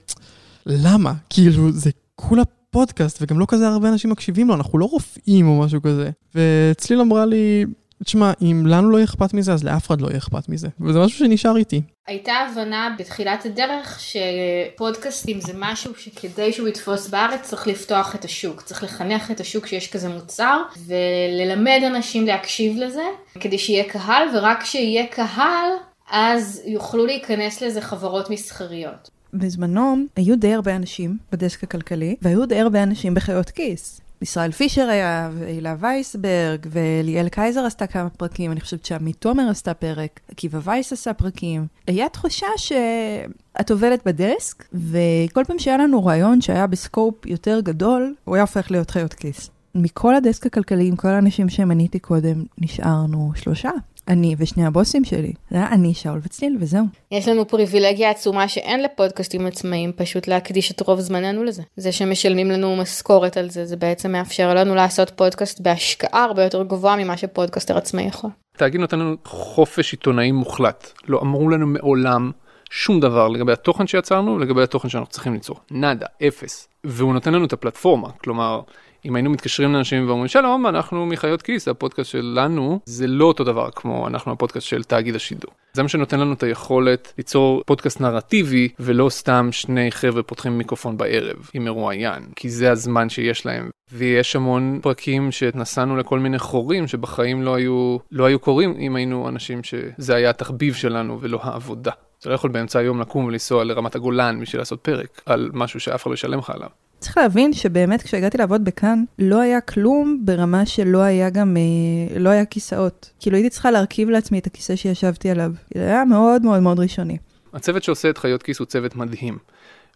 למה? 0.67 1.13
כאילו, 1.31 1.73
זה 1.73 1.91
כולה 2.15 2.43
פודקאסט, 2.71 3.19
וגם 3.23 3.39
לא 3.39 3.47
כזה 3.49 3.69
הרבה 3.69 3.89
אנשים 3.89 4.11
מקשיבים 4.11 4.49
לו, 4.49 4.55
אנחנו 4.55 4.79
לא 4.79 4.85
רופאים 4.85 5.49
או 5.49 5.61
משהו 5.61 5.83
כזה. 5.83 6.11
וצליל 6.35 7.01
אמרה 7.01 7.27
לי, 7.27 7.65
תשמע, 8.05 8.33
אם 8.43 8.63
לנו 8.67 8.91
לא 8.91 9.05
אכפת 9.05 9.35
מזה, 9.35 9.53
אז 9.53 9.65
לאף 9.65 9.87
אחד 9.87 10.01
לא 10.01 10.07
יהיה 10.07 10.19
אכפת 10.19 10.49
מזה. 10.49 10.69
וזה 10.81 10.99
משהו 10.99 11.19
שנשאר 11.19 11.57
איתי. 11.57 11.83
הייתה 12.07 12.33
הבנה 12.33 12.95
בתחילת 12.99 13.47
הדרך 13.47 14.01
שפודקאסטים 14.01 15.41
זה 15.41 15.53
משהו 15.59 15.93
שכדי 15.95 16.53
שהוא 16.53 16.69
יתפוס 16.69 17.09
בארץ 17.09 17.41
צריך 17.43 17.67
לפתוח 17.67 18.15
את 18.15 18.25
השוק, 18.25 18.63
צריך 18.63 18.85
לחנך 18.85 19.31
את 19.31 19.41
השוק 19.41 19.67
שיש 19.67 19.91
כזה 19.91 20.09
מוצר 20.09 20.63
וללמד 20.87 21.81
אנשים 21.87 22.27
להקשיב 22.27 22.77
לזה 22.77 23.05
כדי 23.41 23.59
שיהיה 23.59 23.85
קהל 23.85 24.29
ורק 24.35 24.63
כשיהיה 24.63 25.07
קהל 25.07 25.71
אז 26.11 26.63
יוכלו 26.65 27.07
להיכנס 27.07 27.63
לזה 27.63 27.81
חברות 27.81 28.31
מסחריות. 28.31 29.11
בזמנו 29.35 29.97
היו 30.17 30.37
די 30.37 30.55
הרבה 30.55 30.77
אנשים 30.77 31.17
בדסק 31.33 31.65
הכלכלי, 31.65 32.17
והיו 32.23 32.47
די 32.47 32.61
הרבה 32.61 32.83
אנשים 32.83 33.15
בחיות 33.15 33.51
כיס. 33.51 34.01
ישראל 34.23 34.53
פישר 34.53 34.89
היה, 34.89 35.31
והילה 35.39 35.75
וייסברג, 35.81 36.67
וליאל 36.71 37.29
קייזר 37.29 37.61
עשתה 37.61 37.87
כמה 37.87 38.11
פרקים, 38.11 38.53
אני 38.53 38.61
חושבת 38.61 38.85
שעמית 38.85 39.17
תומר 39.19 39.51
עשתה 39.51 39.75
פרק, 39.75 40.21
עקיבא 40.33 40.59
וייס 40.65 40.93
עשה 40.93 41.13
פרקים. 41.13 41.67
היה 41.87 42.09
תחושה 42.09 42.47
שאת 42.57 43.71
עובדת 43.71 44.07
בדסק, 44.07 44.65
וכל 44.73 45.45
פעם 45.45 45.59
שהיה 45.59 45.77
לנו 45.77 46.05
רעיון 46.05 46.41
שהיה 46.41 46.67
בסקופ 46.67 47.27
יותר 47.27 47.61
גדול, 47.61 48.15
הוא 48.25 48.35
היה 48.35 48.43
הופך 48.43 48.71
להיות 48.71 48.91
חיות 48.91 49.15
כיס. 49.15 49.51
מכל 49.75 50.15
הדסק 50.15 50.47
הכלכלי, 50.47 50.89
עם 50.89 50.97
כל 50.97 51.09
האנשים 51.09 51.49
שמניתי 51.49 51.99
קודם, 51.99 52.45
נשארנו 52.59 53.33
שלושה. 53.35 53.71
אני 54.09 54.35
ושני 54.39 54.67
הבוסים 54.67 55.05
שלי. 55.05 55.33
זה 55.51 55.57
היה 55.57 55.69
אני, 55.69 55.95
שאול 55.95 56.21
וצליל, 56.23 56.57
וזהו. 56.61 56.85
יש 57.11 57.29
לנו 57.29 57.49
פריבילגיה 57.49 58.11
עצומה 58.11 58.49
שאין 58.49 58.83
לפודקאסטים 58.83 59.47
עצמאיים, 59.47 59.93
פשוט 59.97 60.29
להקדיש 60.29 60.71
את 60.71 60.81
רוב 60.81 61.01
זמננו 61.01 61.45
לזה. 61.45 61.63
זה 61.77 61.93
שמשלמים 61.93 62.51
לנו 62.51 62.77
משכורת 62.77 63.37
על 63.37 63.51
זה, 63.51 63.67
זה 63.67 63.77
בעצם 63.77 64.13
מאפשר 64.13 64.55
לנו 64.55 64.75
לעשות 64.75 65.11
פודקאסט 65.11 65.61
בהשקעה 65.61 66.25
הרבה 66.25 66.45
יותר 66.45 66.63
גבוהה 66.63 66.97
ממה 66.97 67.17
שפודקאסטר 67.17 67.77
עצמאי 67.77 68.05
יכול. 68.05 68.31
תאגיד 68.57 68.81
נותן 68.81 68.99
לנו 68.99 69.17
חופש 69.25 69.93
עיתונאי 69.93 70.33
מוחלט. 70.33 70.91
לא 71.09 71.21
אמרו 71.23 71.49
לנו 71.49 71.67
מעולם 71.67 72.31
שום 72.71 73.01
דבר 73.01 73.29
לגבי 73.29 73.53
התוכן 73.53 73.87
שיצרנו 73.87 74.35
ולגבי 74.35 74.63
התוכן 74.63 74.89
שאנחנו 74.89 75.11
צריכים 75.11 75.33
ליצור. 75.33 75.57
נאדה, 75.71 76.07
אפס. 76.29 76.69
והוא 76.85 77.15
נותן 77.15 77.35
לנו 77.35 77.45
את 77.45 77.53
הפלטפורמה, 77.53 78.11
כלומר... 78.11 78.61
אם 79.05 79.17
היינו 79.17 79.31
מתקשרים 79.31 79.73
לאנשים 79.73 80.09
ואומרים 80.09 80.29
שלום 80.29 80.67
אנחנו 80.67 81.07
מחיות 81.07 81.43
כיס 81.43 81.69
הפודקאסט 81.69 82.11
שלנו 82.11 82.81
זה 82.85 83.07
לא 83.07 83.25
אותו 83.25 83.45
דבר 83.45 83.71
כמו 83.71 84.07
אנחנו 84.07 84.33
הפודקאסט 84.33 84.67
של 84.67 84.85
תאגיד 84.85 85.15
השידור. 85.15 85.51
זה 85.73 85.83
מה 85.83 85.89
שנותן 85.89 86.21
לנו 86.21 86.33
את 86.33 86.43
היכולת 86.43 87.13
ליצור 87.19 87.63
פודקאסט 87.67 88.01
נרטיבי 88.01 88.69
ולא 88.81 89.09
סתם 89.09 89.49
שני 89.53 89.93
חבר'ה 89.93 90.23
פותחים 90.23 90.59
מיקרופון 90.59 90.97
בערב 90.97 91.51
עם 91.55 91.65
מרואיין 91.65 92.23
כי 92.37 92.51
זה 92.51 92.71
הזמן 92.71 93.09
שיש 93.09 93.47
להם 93.47 93.71
ויש 93.93 94.37
המון 94.37 94.79
פרקים 94.83 95.33
שנסענו 95.33 95.97
לכל 95.97 96.19
מיני 96.19 96.39
חורים 96.39 96.87
שבחיים 96.87 97.43
לא 97.43 97.55
היו 97.55 97.97
לא 98.13 98.25
היו 98.25 98.39
קורים 98.39 98.75
אם 98.79 98.97
היינו 98.97 99.29
אנשים 99.29 99.61
שזה 99.65 100.17
היה 100.17 100.31
התחביב 100.31 100.75
שלנו 100.75 101.19
ולא 101.21 101.39
העבודה. 101.43 101.93
אתה 102.19 102.29
לא 102.29 102.35
יכול 102.35 102.51
באמצע 102.51 102.79
היום 102.79 103.01
לקום 103.01 103.25
ולנסוע 103.25 103.65
לרמת 103.65 103.95
הגולן 103.95 104.41
בשביל 104.41 104.61
לעשות 104.61 104.81
פרק 104.81 105.23
על 105.27 105.51
משהו 105.53 105.81
שאף 105.81 106.03
אחד 106.03 106.11
לא 106.11 106.15
ישלם 106.15 106.39
לך 106.39 106.51
עליו. 106.51 106.69
צריך 107.01 107.19
להבין 107.19 107.53
שבאמת 107.53 108.03
כשהגעתי 108.03 108.39
לעבוד 108.39 108.65
בכאן, 108.65 109.05
לא 109.19 109.41
היה 109.41 109.61
כלום 109.61 110.21
ברמה 110.25 110.67
שלא 110.67 110.99
היה 110.99 111.31
גם, 111.31 111.57
אה, 111.57 112.19
לא 112.21 112.31
היה 112.31 112.45
כיסאות. 112.45 113.11
כאילו 113.21 113.37
הייתי 113.37 113.51
צריכה 113.51 113.71
להרכיב 113.71 114.11
לעצמי 114.11 114.39
את 114.39 114.47
הכיסא 114.47 114.77
שישבתי 114.77 115.31
עליו. 115.31 115.53
זה 115.75 115.81
היה 115.81 116.05
מאוד 116.05 116.43
מאוד 116.43 116.61
מאוד 116.61 116.81
ראשוני. 116.81 117.19
הצוות 117.55 117.83
שעושה 117.83 118.11
את 118.11 118.19
חיות 118.19 118.43
כיס 118.43 118.59
הוא 118.59 118.67
צוות 118.67 118.97
מדהים. 118.97 119.39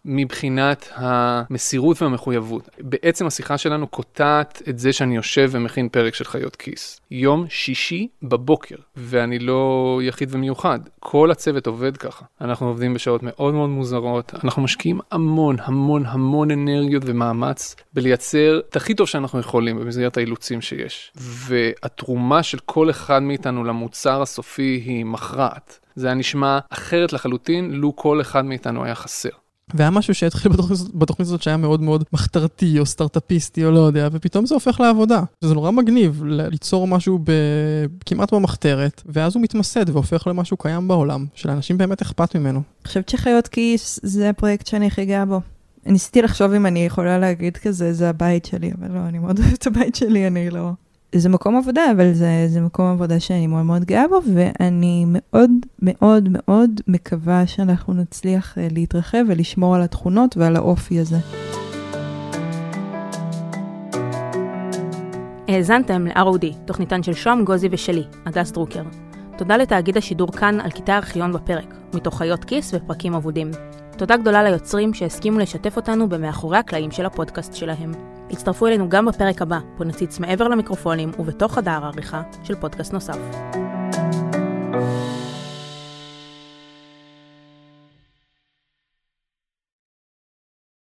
מבחינת 0.05 0.89
המסירות 0.95 2.01
והמחויבות. 2.01 2.69
בעצם 2.79 3.27
השיחה 3.27 3.57
שלנו 3.57 3.87
קוטעת 3.87 4.61
את 4.69 4.79
זה 4.79 4.93
שאני 4.93 5.15
יושב 5.15 5.49
ומכין 5.51 5.89
פרק 5.89 6.15
של 6.15 6.25
חיות 6.25 6.55
כיס. 6.55 7.01
יום 7.11 7.45
שישי 7.49 8.07
בבוקר, 8.23 8.75
ואני 8.95 9.39
לא 9.39 9.99
יחיד 10.03 10.29
ומיוחד, 10.31 10.79
כל 10.99 11.31
הצוות 11.31 11.67
עובד 11.67 11.97
ככה. 11.97 12.25
אנחנו 12.41 12.67
עובדים 12.67 12.93
בשעות 12.93 13.21
מאוד 13.23 13.53
מאוד 13.53 13.69
מוזרות, 13.69 14.33
אנחנו 14.43 14.61
משקיעים 14.61 14.99
המון 15.11 15.55
המון 15.59 16.05
המון 16.05 16.51
אנרגיות 16.51 17.03
ומאמץ 17.05 17.75
בלייצר 17.93 18.59
את 18.69 18.75
הכי 18.75 18.93
טוב 18.93 19.07
שאנחנו 19.07 19.39
יכולים 19.39 19.79
במסגרת 19.79 20.17
האילוצים 20.17 20.61
שיש. 20.61 21.11
והתרומה 21.15 22.43
של 22.43 22.59
כל 22.65 22.89
אחד 22.89 23.23
מאיתנו 23.23 23.63
למוצר 23.63 24.21
הסופי 24.21 24.81
היא 24.85 25.05
מכרעת. 25.05 25.79
זה 25.95 26.07
היה 26.07 26.15
נשמע 26.15 26.59
אחרת 26.69 27.13
לחלוטין 27.13 27.71
לו 27.71 27.95
כל 27.95 28.21
אחד 28.21 28.45
מאיתנו 28.45 28.83
היה 28.83 28.95
חסר. 28.95 29.29
והיה 29.73 29.89
משהו 29.89 30.15
שהתחיל 30.15 30.51
בתוכנית 30.93 31.27
הזאת 31.27 31.41
שהיה 31.41 31.57
מאוד 31.57 31.81
מאוד 31.81 32.03
מחתרתי 32.13 32.79
או 32.79 32.85
סטארט-אפיסטי 32.85 33.65
או 33.65 33.71
לא 33.71 33.79
יודע, 33.79 34.09
ופתאום 34.11 34.45
זה 34.45 34.53
הופך 34.53 34.79
לעבודה. 34.79 35.23
זה 35.41 35.53
נורא 35.53 35.71
מגניב 35.71 36.23
ליצור 36.25 36.87
משהו 36.87 37.19
ב... 37.23 37.31
כמעט 38.05 38.33
במחתרת, 38.33 39.01
ואז 39.05 39.35
הוא 39.35 39.43
מתמסד 39.43 39.89
והופך 39.89 40.27
למשהו 40.27 40.57
קיים 40.57 40.87
בעולם, 40.87 41.25
שלאנשים 41.33 41.77
באמת 41.77 42.01
אכפת 42.01 42.35
ממנו. 42.35 42.59
אני 42.59 42.87
חושבת 42.87 43.09
שחיות 43.09 43.47
כיס 43.47 43.99
זה 44.03 44.29
הפרויקט 44.29 44.67
שאני 44.67 44.87
הכי 44.87 45.05
גאה 45.05 45.25
בו. 45.25 45.41
ניסיתי 45.85 46.21
לחשוב 46.21 46.51
אם 46.51 46.65
אני 46.65 46.85
יכולה 46.85 47.19
להגיד 47.19 47.57
כזה, 47.57 47.93
זה 47.93 48.09
הבית 48.09 48.45
שלי, 48.45 48.71
אבל 48.79 48.91
לא, 48.91 48.99
אני 48.99 49.19
מאוד 49.19 49.39
אוהבת 49.39 49.53
את 49.53 49.67
הבית 49.67 49.95
שלי, 49.95 50.27
אני 50.27 50.49
לא... 50.49 50.71
זה 51.15 51.29
מקום 51.29 51.57
עבודה, 51.57 51.81
אבל 51.91 52.13
זה, 52.13 52.45
זה 52.47 52.61
מקום 52.61 52.85
עבודה 52.85 53.19
שאני 53.19 53.47
מאוד 53.47 53.65
מאוד 53.65 53.85
גאה 53.85 54.07
בו, 54.07 54.19
ואני 54.33 55.05
מאוד 55.07 55.51
מאוד 55.81 56.29
מאוד 56.31 56.81
מקווה 56.87 57.47
שאנחנו 57.47 57.93
נצליח 57.93 58.57
אה, 58.57 58.67
להתרחב 58.71 59.23
ולשמור 59.27 59.75
על 59.75 59.81
התכונות 59.81 60.37
ועל 60.37 60.55
האופי 60.55 60.99
הזה. 60.99 61.17
האזנתם 65.47 66.07
ל-ROD, 66.07 66.45
תוכניתן 66.65 67.03
של 67.03 67.13
שוהם 67.13 67.45
גוזי 67.45 67.67
ושלי, 67.71 68.03
הדס 68.25 68.51
דרוקר. 68.51 68.83
תודה 69.37 69.57
לתאגיד 69.57 69.97
השידור 69.97 70.31
כאן 70.31 70.59
על 70.59 70.71
קטעי 70.71 70.95
ארכיון 70.95 71.33
בפרק, 71.33 71.75
מתוך 71.93 72.17
חיות 72.17 72.45
כיס 72.45 72.73
ופרקים 72.73 73.13
אבודים. 73.13 73.51
תודה 73.97 74.17
גדולה 74.17 74.43
ליוצרים 74.43 74.93
שהסכימו 74.93 75.39
לשתף 75.39 75.75
אותנו 75.75 76.09
במאחורי 76.09 76.57
הקלעים 76.57 76.91
של 76.91 77.05
הפודקאסט 77.05 77.53
שלהם. 77.55 77.91
הצטרפו 78.33 78.67
אלינו 78.67 78.89
גם 78.89 79.05
בפרק 79.05 79.41
הבא, 79.41 79.59
בו 79.77 79.83
נציץ 79.83 80.19
מעבר 80.19 80.47
למיקרופונים 80.47 81.11
ובתוך 81.19 81.53
חדר 81.53 81.71
העריכה 81.71 82.21
של 82.43 82.55
פודקאסט 82.55 82.93
נוסף. 82.93 83.17